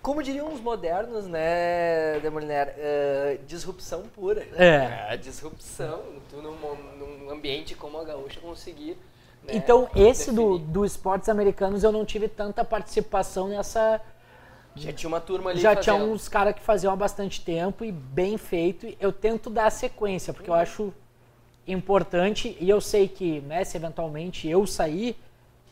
[0.00, 4.46] Como diriam os modernos, né, Demoliner, eh, disrupção pura.
[4.56, 5.14] É.
[5.18, 6.02] disrupção.
[6.30, 6.56] Tu num,
[6.96, 8.96] num ambiente como a gaúcha conseguir.
[9.44, 14.00] Né, Então, esse do, do esportes americanos eu não tive tanta participação nessa.
[14.76, 16.12] Já tinha uma turma ali Já tinha fazendo.
[16.12, 18.86] uns caras que faziam há bastante tempo e bem feito.
[18.86, 20.92] E Eu tento dar sequência, porque eu acho
[21.66, 22.56] importante.
[22.60, 25.16] E eu sei que, né, se eventualmente eu sair,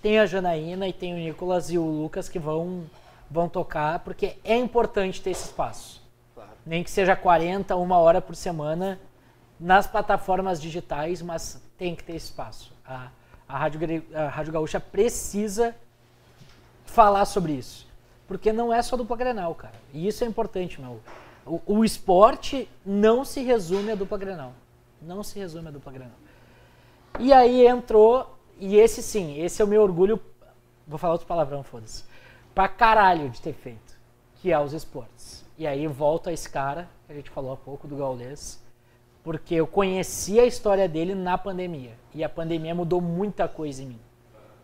[0.03, 2.85] tem a Janaína e tem o Nicolas e o Lucas que vão,
[3.31, 6.03] vão tocar, porque é importante ter esse espaço.
[6.35, 6.51] Claro.
[6.65, 8.99] Nem que seja 40, uma hora por semana
[9.59, 12.73] nas plataformas digitais, mas tem que ter espaço.
[12.87, 13.09] A,
[13.49, 13.81] a, Rádio,
[14.15, 15.75] a Rádio Gaúcha precisa
[16.85, 17.89] falar sobre isso.
[18.27, 19.75] Porque não é só dupla Grenal, cara.
[19.93, 21.01] E isso é importante, meu.
[21.47, 24.53] O, o esporte não se resume a dupla Grenal.
[25.01, 26.17] Não se resume a dupla Grenal.
[27.19, 30.21] E aí entrou, e esse sim, esse é o meu orgulho,
[30.87, 32.05] vou falar outro palavrão, foda-se,
[32.55, 33.99] pra caralho de ter feito,
[34.37, 35.45] que é os esportes.
[35.57, 38.63] E aí volta esse cara, que a gente falou há pouco, do Gaulês,
[39.29, 41.93] porque eu conheci a história dele na pandemia.
[42.15, 44.01] E a pandemia mudou muita coisa em mim.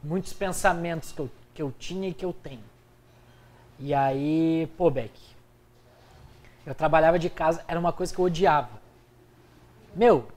[0.03, 2.65] Muitos pensamentos que eu, que eu tinha e que eu tenho.
[3.79, 5.13] E aí, pô, Beck,
[6.65, 8.71] eu trabalhava de casa, era uma coisa que eu odiava.
[9.95, 10.29] Meu,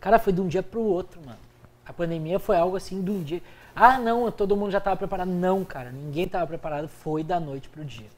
[0.00, 1.38] cara, foi de um dia pro outro, mano.
[1.86, 3.40] A pandemia foi algo assim de um dia.
[3.76, 5.30] Ah, não, todo mundo já tava preparado.
[5.30, 6.88] Não, cara, ninguém tava preparado.
[6.88, 8.08] Foi da noite pro dia.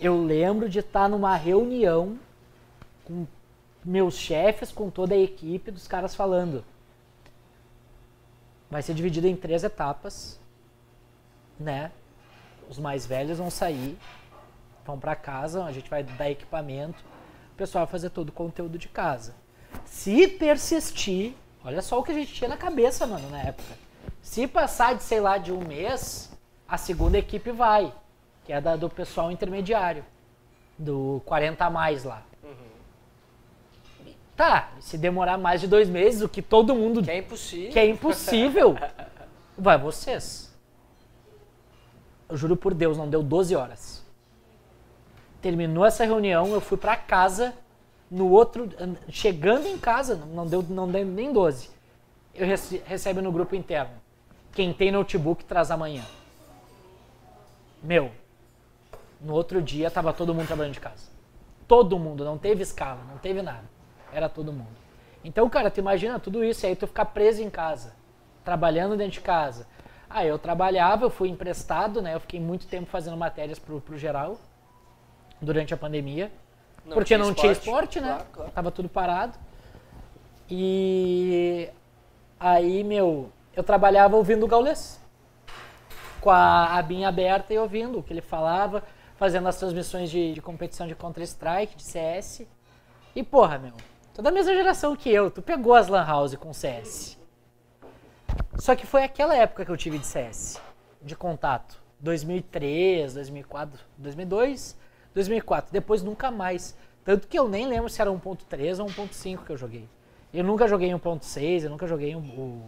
[0.00, 2.18] Eu lembro de estar numa reunião
[3.04, 3.24] com
[3.84, 6.64] meus chefes, com toda a equipe, dos caras falando.
[8.70, 10.38] Vai ser dividido em três etapas,
[11.58, 11.90] né?
[12.68, 13.98] Os mais velhos vão sair,
[14.86, 17.02] vão para casa, a gente vai dar equipamento,
[17.52, 19.34] o pessoal vai fazer todo o conteúdo de casa.
[19.84, 23.74] Se persistir, olha só o que a gente tinha na cabeça, mano, na época.
[24.22, 26.30] Se passar de, sei lá, de um mês,
[26.68, 27.92] a segunda equipe vai,
[28.44, 30.04] que é da do pessoal intermediário,
[30.78, 32.22] do 40 a mais lá.
[34.40, 37.70] Tá, se demorar mais de dois meses, o que todo mundo Que é impossível.
[37.72, 38.74] que é impossível,
[39.58, 40.50] vai vocês.
[42.26, 44.02] Eu juro por Deus, não deu 12 horas.
[45.42, 47.52] Terminou essa reunião, eu fui pra casa,
[48.10, 48.66] no outro,
[49.10, 51.68] chegando em casa, não deu, não deu nem 12.
[52.34, 53.92] Eu rece- recebo no grupo interno.
[54.54, 56.02] Quem tem notebook traz amanhã.
[57.82, 58.10] Meu,
[59.20, 61.10] no outro dia tava todo mundo trabalhando de casa.
[61.68, 63.78] Todo mundo, não teve escala, não teve nada.
[64.12, 64.80] Era todo mundo.
[65.24, 67.94] Então, cara, tu imagina tudo isso, e aí tu ficar preso em casa,
[68.44, 69.66] trabalhando dentro de casa.
[70.08, 72.14] Ah, eu trabalhava, eu fui emprestado, né?
[72.14, 74.38] Eu fiquei muito tempo fazendo matérias pro, pro geral
[75.40, 76.32] durante a pandemia.
[76.84, 78.08] Não porque tinha não tinha esporte, esporte, né?
[78.08, 78.50] claro, claro.
[78.50, 79.38] Tava tudo parado.
[80.48, 81.68] E
[82.38, 84.98] aí, meu, eu trabalhava ouvindo o Gaules.
[86.20, 88.82] Com a abinha aberta e ouvindo o que ele falava,
[89.16, 92.46] fazendo as transmissões de, de competição de Counter-Strike, de CS.
[93.14, 93.72] E porra, meu,
[94.20, 97.18] toda a mesma geração que eu, tu pegou as Lan House com CS.
[98.58, 100.60] Só que foi aquela época que eu tive de CS,
[101.00, 101.80] de contato.
[102.00, 104.76] 2003, 2004, 2002,
[105.14, 105.72] 2004.
[105.72, 106.76] Depois nunca mais.
[107.02, 109.88] Tanto que eu nem lembro se era 1.3 ou 1.5 que eu joguei.
[110.34, 112.62] Eu nunca joguei 1.6, eu nunca joguei o, o,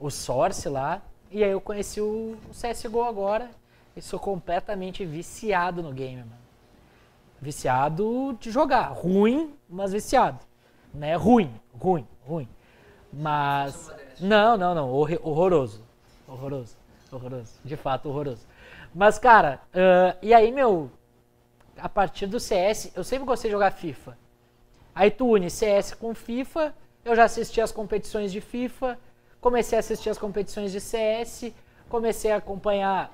[0.00, 1.02] o Source lá.
[1.30, 3.50] E aí eu conheci o, o CSGO agora
[3.94, 6.42] e sou completamente viciado no game, mano.
[7.42, 8.88] Viciado de jogar.
[8.88, 10.50] Ruim, mas viciado.
[10.92, 11.14] Né?
[11.16, 12.48] Ruim, ruim, ruim.
[13.12, 13.90] Mas.
[14.20, 14.90] Não, não, não.
[14.90, 15.84] Horroroso.
[16.26, 16.76] Horroroso.
[17.10, 17.52] Horroroso.
[17.64, 18.46] De fato, horroroso.
[18.94, 20.90] Mas, cara, ah, e aí, meu.
[21.78, 24.16] A partir do CS, eu sempre gostei de jogar FIFA.
[24.94, 28.98] Aí tu une CS com FIFA, eu já assisti as competições de FIFA,
[29.40, 31.52] comecei a assistir as competições de CS,
[31.88, 33.10] comecei a acompanhar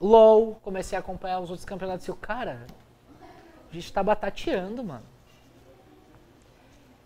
[0.00, 2.66] LoL, comecei a acompanhar os outros campeonatos e eu, cara,
[3.70, 5.04] a gente tá batateando, mano.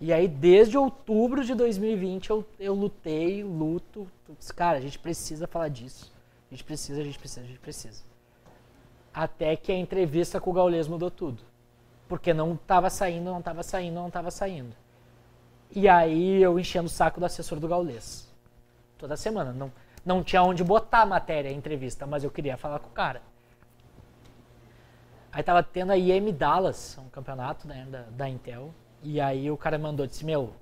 [0.04, 4.10] E aí, desde outubro de 2020, eu, eu lutei, luto.
[4.56, 6.12] Cara, a gente precisa falar disso.
[6.50, 8.02] A gente precisa, a gente precisa, a gente precisa.
[9.14, 11.44] Até que a entrevista com o Gaules mudou tudo.
[12.08, 14.74] Porque não tava saindo, não tava saindo, não tava saindo.
[15.70, 18.28] E aí eu enchendo o saco do assessor do Gaules.
[18.98, 19.52] Toda semana.
[19.52, 19.70] Não,
[20.04, 23.22] não tinha onde botar a matéria, a entrevista, mas eu queria falar com o cara.
[25.30, 28.74] Aí tava tendo a IM Dallas, um campeonato né, da, da Intel.
[29.02, 30.52] E aí o cara mandou, disse, meu,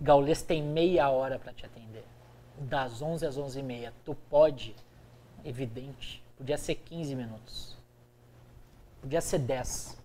[0.00, 2.04] Gaules tem meia hora para te atender.
[2.58, 3.92] Das 11 às 11 e meia.
[4.04, 4.74] Tu pode?
[5.44, 6.22] Evidente.
[6.36, 7.76] Podia ser 15 minutos.
[9.00, 9.98] Podia ser 10.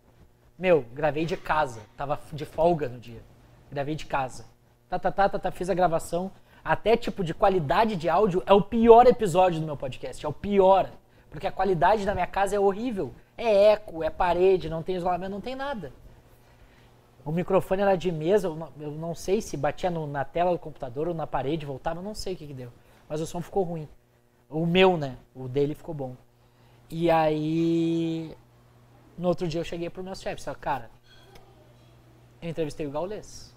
[0.57, 1.81] Meu, gravei de casa.
[1.97, 3.21] Tava de folga no dia.
[3.71, 4.45] Gravei de casa.
[4.89, 6.31] Tá, tá, tá, tá, tá, fiz a gravação.
[6.63, 10.25] Até tipo de qualidade de áudio é o pior episódio do meu podcast.
[10.25, 10.89] É o pior.
[11.29, 13.13] Porque a qualidade da minha casa é horrível.
[13.37, 15.91] É eco, é parede, não tem isolamento, não tem nada.
[17.25, 21.07] O microfone era de mesa, eu não, sei se batia no, na tela do computador
[21.07, 22.71] ou na parede, voltava, eu não sei o que, que deu.
[23.09, 23.89] Mas o som ficou ruim.
[24.47, 25.17] O meu, né?
[25.33, 26.15] O dele ficou bom.
[26.87, 28.37] E aí,
[29.17, 30.91] no outro dia eu cheguei pro meu chefe, falei, cara,
[32.43, 33.55] eu entrevistei o Gaules.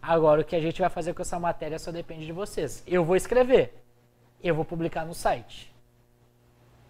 [0.00, 2.82] Agora o que a gente vai fazer com essa matéria só depende de vocês.
[2.86, 3.84] Eu vou escrever,
[4.42, 5.70] eu vou publicar no site.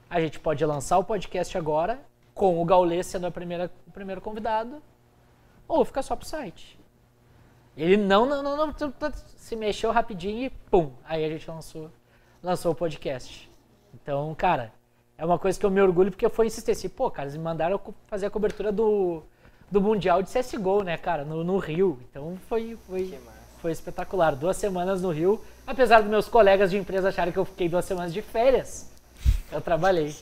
[0.08, 2.00] A gente pode lançar o podcast agora,
[2.32, 4.80] com o Gaules sendo a primeira, o primeiro convidado,
[5.72, 6.78] ou ficar só pro site.
[7.76, 8.74] Ele não, não, não, não,
[9.36, 11.90] se mexeu rapidinho e pum, aí a gente lançou,
[12.42, 13.50] lançou o podcast.
[13.94, 14.72] Então, cara,
[15.16, 16.90] é uma coisa que eu me orgulho porque foi insistência.
[16.90, 19.22] Pô, cara, eles me mandaram fazer a cobertura do,
[19.70, 21.98] do Mundial de CSGO, né, cara, no, no Rio.
[22.10, 23.18] Então foi, foi,
[23.58, 24.36] foi espetacular.
[24.36, 27.86] Duas semanas no Rio, apesar dos meus colegas de empresa acharem que eu fiquei duas
[27.86, 28.90] semanas de férias,
[29.50, 30.14] eu trabalhei.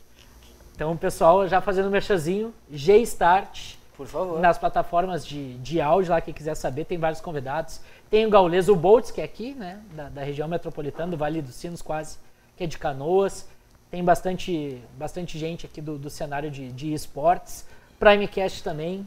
[0.77, 3.80] Então, pessoal, já fazendo merchazinho, G-Start.
[4.01, 4.41] Por favor.
[4.41, 7.83] Nas plataformas de, de áudio lá, quem quiser saber, tem vários convidados.
[8.09, 11.43] Tem o Gaules, o Boltz, que é aqui, né, da, da região metropolitana, do Vale
[11.43, 12.17] dos Sinos quase,
[12.57, 13.47] que é de Canoas.
[13.91, 17.67] Tem bastante, bastante gente aqui do, do cenário de, de esportes.
[17.99, 19.07] Primecast também,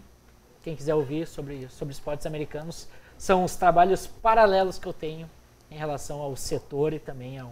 [0.63, 2.87] quem quiser ouvir sobre, sobre esportes americanos.
[3.17, 5.27] São os trabalhos paralelos que eu tenho
[5.71, 7.51] em relação ao setor e também ao,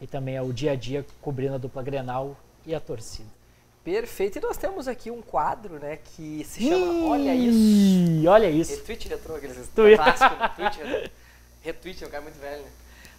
[0.00, 2.36] e também ao dia a dia cobrindo a dupla Grenal
[2.66, 3.41] e a torcida.
[3.84, 4.38] Perfeito.
[4.38, 8.28] E nós temos aqui um quadro, né, que se chama Ih, Olha Isso.
[8.28, 8.76] Olha isso.
[8.76, 11.10] Retweet retrô, aqueles clássicos, retweet retrô.
[11.62, 12.70] Retweet é um cara muito velho, né?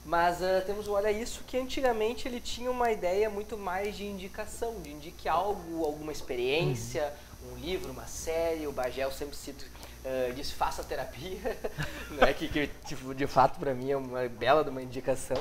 [0.06, 4.06] Mas uh, temos o Olha Isso, que antigamente ele tinha uma ideia muito mais de
[4.06, 7.54] indicação, de indique algo, alguma experiência, uhum.
[7.54, 8.68] um livro, uma série.
[8.68, 9.64] O Bagel sempre cita,
[10.04, 11.58] uh, diz faça terapia,
[12.12, 12.34] né?
[12.34, 15.38] que, que tipo, de fato para mim é uma bela de uma indicação.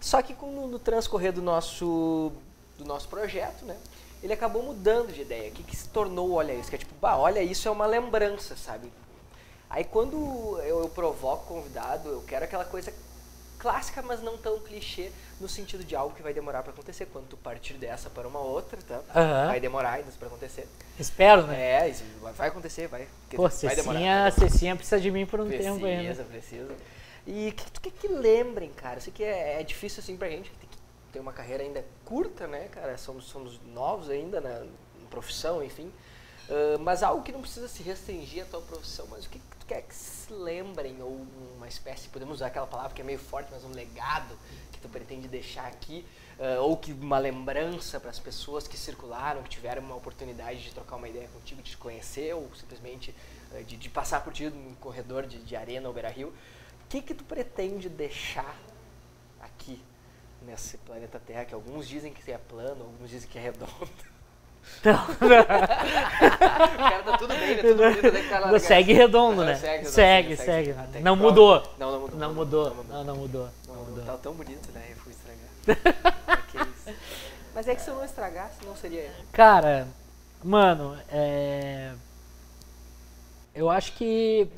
[0.00, 2.32] Só que com, no transcorrer do nosso,
[2.78, 3.76] do nosso projeto, né?
[4.22, 5.50] Ele acabou mudando de ideia.
[5.50, 6.68] O que, que se tornou Olha Isso?
[6.68, 8.92] Que é tipo, bah, olha isso é uma lembrança, sabe?
[9.70, 12.92] Aí quando eu, eu provoco o convidado, eu quero aquela coisa
[13.58, 15.10] clássica, mas não tão clichê,
[15.40, 17.06] no sentido de algo que vai demorar para acontecer.
[17.06, 18.96] Quando tu partir dessa para uma outra, tá?
[18.96, 19.48] Uhum.
[19.48, 20.66] Vai demorar ainda para acontecer.
[20.98, 21.82] Espero, né?
[21.82, 22.04] É, isso
[22.36, 23.06] vai acontecer, vai.
[23.30, 24.32] Pô, vai Cecinha, demorar.
[24.32, 26.24] Cecinha precisa de mim por um precisa, tempo ainda.
[26.24, 26.74] Precisa, precisa.
[27.26, 28.98] E o que tu quer que lembrem, cara?
[28.98, 30.67] Isso aqui é, é difícil assim pra gente, que
[31.12, 32.96] tem, uma carreira ainda curta, né, cara?
[32.98, 35.92] Somos, somos novos ainda na, na profissão, enfim.
[36.48, 39.56] Uh, mas algo que não precisa se restringir à tua profissão, mas o que, que
[39.58, 43.18] tu quer que se lembrem, ou uma espécie, podemos usar aquela palavra que é meio
[43.18, 44.34] forte, mas um legado
[44.72, 46.06] que tu pretende deixar aqui,
[46.38, 50.70] uh, ou que uma lembrança para as pessoas que circularam, que tiveram uma oportunidade de
[50.70, 53.14] trocar uma ideia contigo, de te conhecer, ou simplesmente
[53.52, 56.28] uh, de, de, passar por ti num corredor de, de arena ou Beira-Rio.
[56.28, 58.56] O que que tu pretende deixar
[59.38, 59.82] aqui
[60.48, 63.90] nesse planeta Terra, que alguns dizem que é plano, alguns dizem que é redondo?
[64.82, 65.04] Não.
[65.04, 65.18] o
[66.78, 67.62] cara tá tudo bem, né?
[67.62, 68.28] Tudo bonito, né?
[68.28, 69.54] Cara segue redondo, né?
[69.54, 70.36] Segue, segue.
[70.36, 71.00] segue, segue.
[71.00, 71.62] Não, mudou.
[71.78, 72.18] Não, não mudou.
[72.18, 72.84] Não mudou.
[72.88, 73.48] Não, não mudou.
[73.66, 74.04] Não, não mudou.
[74.04, 74.86] Tava tão bonito, né?
[74.90, 76.46] Eu fui estragar.
[76.48, 76.98] que isso.
[77.54, 79.10] Mas é que se eu não estragasse, não seria.
[79.32, 79.86] Cara,
[80.42, 81.92] mano, é.
[83.54, 84.48] Eu acho que.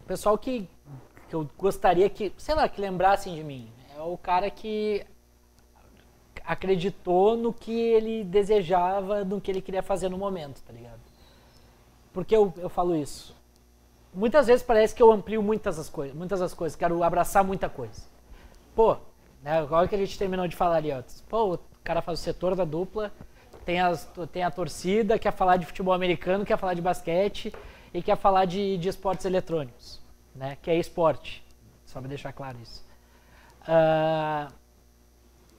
[0.00, 0.68] O pessoal que,
[1.28, 3.70] que eu gostaria que, sei lá, que lembrassem de mim.
[3.96, 5.04] É o cara que
[6.44, 11.00] acreditou no que ele desejava, no que ele queria fazer no momento, tá ligado?
[12.12, 13.36] Porque eu, eu falo isso?
[14.14, 17.68] Muitas vezes parece que eu amplio muitas as coisas, muitas as coisas, quero abraçar muita
[17.68, 18.02] coisa.
[18.74, 18.96] Pô,
[19.42, 22.22] né, agora que a gente terminou de falar ali, ó, pô, o cara faz o
[22.22, 23.12] setor da dupla,
[23.64, 27.52] tem, as, tem a torcida, quer falar de futebol americano, quer falar de basquete
[27.92, 30.00] e quer falar de, de esportes eletrônicos,
[30.38, 31.44] né, que é esporte,
[31.84, 32.84] só pra deixar claro isso.
[33.62, 34.52] Uh,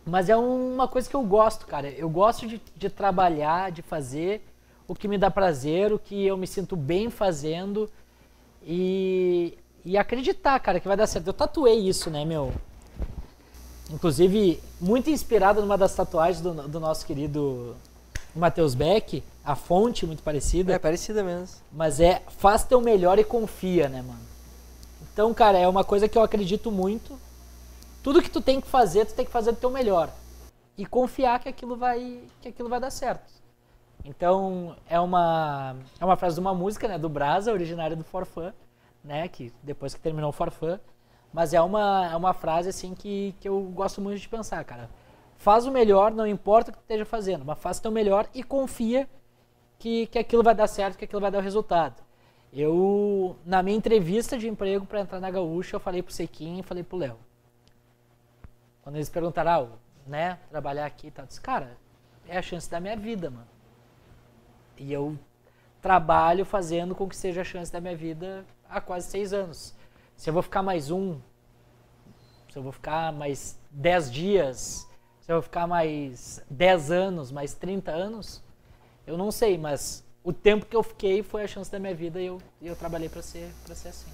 [0.05, 1.89] mas é uma coisa que eu gosto, cara.
[1.89, 4.41] Eu gosto de, de trabalhar, de fazer
[4.87, 7.89] o que me dá prazer, o que eu me sinto bem fazendo
[8.63, 11.27] e, e acreditar, cara, que vai dar certo.
[11.27, 12.51] Eu tatuei isso, né, meu?
[13.91, 17.75] Inclusive, muito inspirado numa das tatuagens do, do nosso querido
[18.35, 20.73] Matheus Beck, a fonte muito parecida.
[20.73, 21.57] É parecida mesmo.
[21.71, 24.28] Mas é faz teu melhor e confia, né, mano?
[25.19, 27.19] Então, cara, é uma coisa que eu acredito muito
[28.01, 30.09] tudo que tu tem que fazer, tu tem que fazer do teu melhor.
[30.77, 33.29] e confiar que aquilo vai que aquilo vai dar certo.
[34.05, 38.53] Então, é uma é uma frase de uma música, né, do Brasa, originária do Forfã,
[39.03, 40.79] né, que depois que terminou o Forfã,
[41.33, 44.89] mas é uma é uma frase assim que, que eu gosto muito de pensar, cara.
[45.37, 48.41] Faz o melhor, não importa o que esteja fazendo, mas faz o teu melhor e
[48.41, 49.05] confia
[49.77, 52.08] que, que aquilo vai dar certo, que aquilo vai dar o resultado.
[52.51, 56.63] Eu, na minha entrevista de emprego para entrar na Gaúcha, eu falei pro Sequinho e
[56.63, 57.17] falei pro Léo.
[58.81, 59.77] Quando eles perguntaram, ah,
[60.07, 61.77] né, trabalhar aqui e tal, eu disse, cara,
[62.27, 63.47] é a chance da minha vida, mano.
[64.77, 65.17] E eu
[65.81, 69.75] trabalho fazendo com que seja a chance da minha vida há quase seis anos.
[70.15, 71.19] Se eu vou ficar mais um,
[72.49, 74.87] se eu vou ficar mais dez dias,
[75.21, 78.43] se eu vou ficar mais dez anos, mais 30 anos,
[79.05, 82.21] eu não sei, mas o tempo que eu fiquei foi a chance da minha vida
[82.21, 84.11] e eu, eu trabalhei para ser, pra ser assim.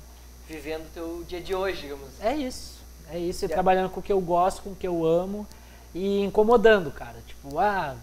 [0.47, 2.25] Vivendo o teu dia de hoje, digamos assim.
[2.25, 2.79] É isso.
[3.11, 5.45] É isso, e trabalhando com o que eu gosto, com o que eu amo
[5.93, 7.17] e incomodando, cara.
[7.27, 7.97] Tipo, ah,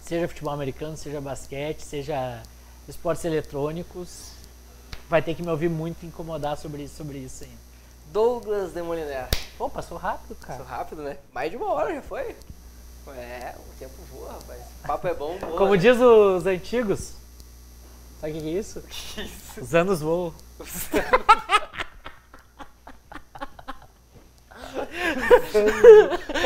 [0.00, 2.42] seja futebol americano, seja basquete, seja
[2.88, 4.30] esportes eletrônicos,
[5.08, 7.58] vai ter que me ouvir muito incomodar sobre isso, sobre isso ainda.
[8.12, 9.28] Douglas de Moliner.
[9.58, 10.60] Pô, passou rápido, cara.
[10.60, 11.18] Passou rápido, né?
[11.34, 12.36] Mais de uma hora já foi.
[13.08, 14.60] É, o tempo voa, rapaz.
[14.84, 15.58] O papo é bom, voa.
[15.58, 15.78] Como né?
[15.78, 17.12] diz os antigos,
[18.20, 18.82] sabe o que que é isso?
[18.88, 19.60] Que isso?
[19.60, 20.34] Os anos voam.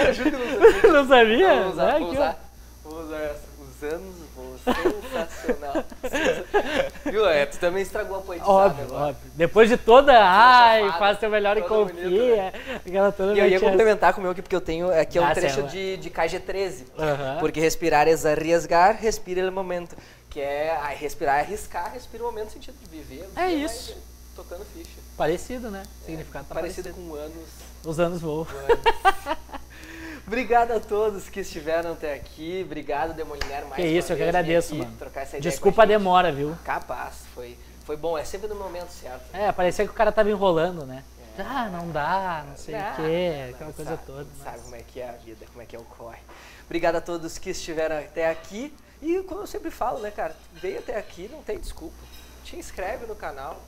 [0.07, 0.31] Eu juro
[0.81, 1.65] que não sabia.
[1.65, 1.75] Não sabia?
[1.75, 2.39] Vou usar, É, vou usar.
[2.83, 3.45] Vou usar essa.
[3.61, 4.24] Os anos
[4.65, 5.85] Sensacional.
[7.05, 7.27] Viu?
[7.29, 9.05] É, tu também estragou a poetizada Óbvio, agora.
[9.11, 9.31] óbvio.
[9.35, 12.53] Depois de toda, ai, safada, faz teu melhor e confia.
[12.87, 13.65] Aquela toda E eu ia metiaça.
[13.67, 14.91] complementar com o meu aqui, porque eu tenho.
[14.99, 15.67] Aqui é um Ah, trecho lá.
[15.69, 16.85] de, de KG13.
[16.99, 17.37] Aham.
[17.41, 19.97] Porque respirar é arriesgar, respira el momento.
[20.31, 23.29] Que é ah, respirar é arriscar, respira o momento no sentido de viver.
[23.37, 23.97] É isso.
[24.35, 24.91] Tocando ficha.
[25.17, 25.85] Parecido, né?
[26.03, 27.09] O significado tá Parecido parecido.
[27.09, 27.49] com anos.
[27.85, 28.47] Os anos voam.
[30.27, 32.63] Obrigado a todos que estiveram até aqui.
[32.65, 34.97] Obrigado, Demoliner, mais Que isso, eu que agradeço, mano.
[34.99, 35.99] Trocar essa ideia Desculpa a gente.
[35.99, 36.57] demora, viu?
[36.65, 38.17] Capaz, foi, foi bom.
[38.17, 39.23] É sempre no momento certo.
[39.35, 41.05] É, parecia que o cara tava enrolando, né?
[41.39, 44.27] Ah, não dá, não sei Ah, o quê, não, aquela coisa sabe, toda.
[44.43, 46.21] Sabe como é que é a vida, como é que é o corre.
[46.65, 48.73] Obrigado a todos que estiveram até aqui.
[49.03, 50.35] E como eu sempre falo, né, cara?
[50.55, 51.97] Veio até aqui, não tem desculpa.
[52.45, 53.61] Te inscreve no canal,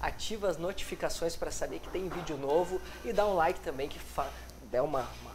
[0.00, 3.98] ativa as notificações para saber que tem vídeo novo e dá um like também que
[3.98, 4.26] fa
[4.70, 5.27] dá uma, uma- uma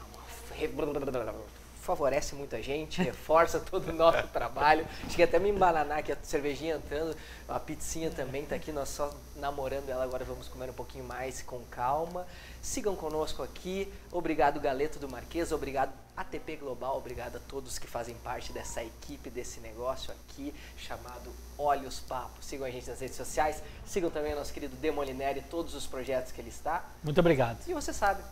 [1.83, 4.87] favorece muita gente, reforça todo o nosso trabalho.
[5.09, 7.15] Cheguei até a me embananar aqui, a cervejinha entrando,
[7.47, 11.41] a pizzinha também tá aqui, nós só namorando ela, agora vamos comer um pouquinho mais
[11.41, 12.25] com calma.
[12.61, 13.91] Sigam conosco aqui.
[14.09, 15.51] Obrigado, Galeto do Marquês.
[15.51, 16.97] Obrigado, ATP Global.
[16.97, 22.41] Obrigado a todos que fazem parte dessa equipe, desse negócio aqui chamado Olhos Papo.
[22.41, 23.61] Sigam a gente nas redes sociais.
[23.85, 26.85] Sigam também o nosso querido Demolineri e todos os projetos que ele está.
[27.03, 27.57] Muito obrigado.
[27.67, 28.23] E você sabe,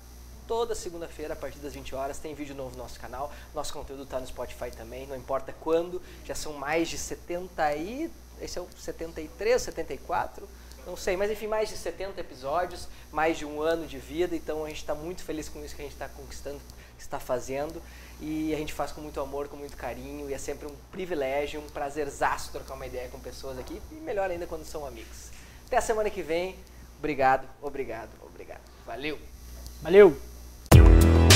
[0.52, 3.32] toda segunda-feira, a partir das 20 horas, tem vídeo novo no nosso canal.
[3.56, 6.02] Nosso conteúdo está no Spotify também, não importa quando.
[6.26, 8.12] Já são mais de 70 e...
[8.42, 10.46] Esse é o 73, 74?
[10.86, 14.36] Não sei, mas enfim, mais de 70 episódios, mais de um ano de vida.
[14.36, 16.60] Então a gente está muito feliz com isso que a gente está conquistando,
[16.98, 17.82] que está fazendo.
[18.20, 20.30] E a gente faz com muito amor, com muito carinho.
[20.30, 23.82] E é sempre um privilégio, um prazerzaço trocar uma ideia com pessoas aqui.
[23.90, 25.30] E melhor ainda quando são amigos.
[25.66, 26.58] Até a semana que vem.
[27.00, 28.60] Obrigado, obrigado, obrigado.
[28.86, 29.18] Valeu!
[29.82, 30.31] Valeu!
[30.76, 31.31] you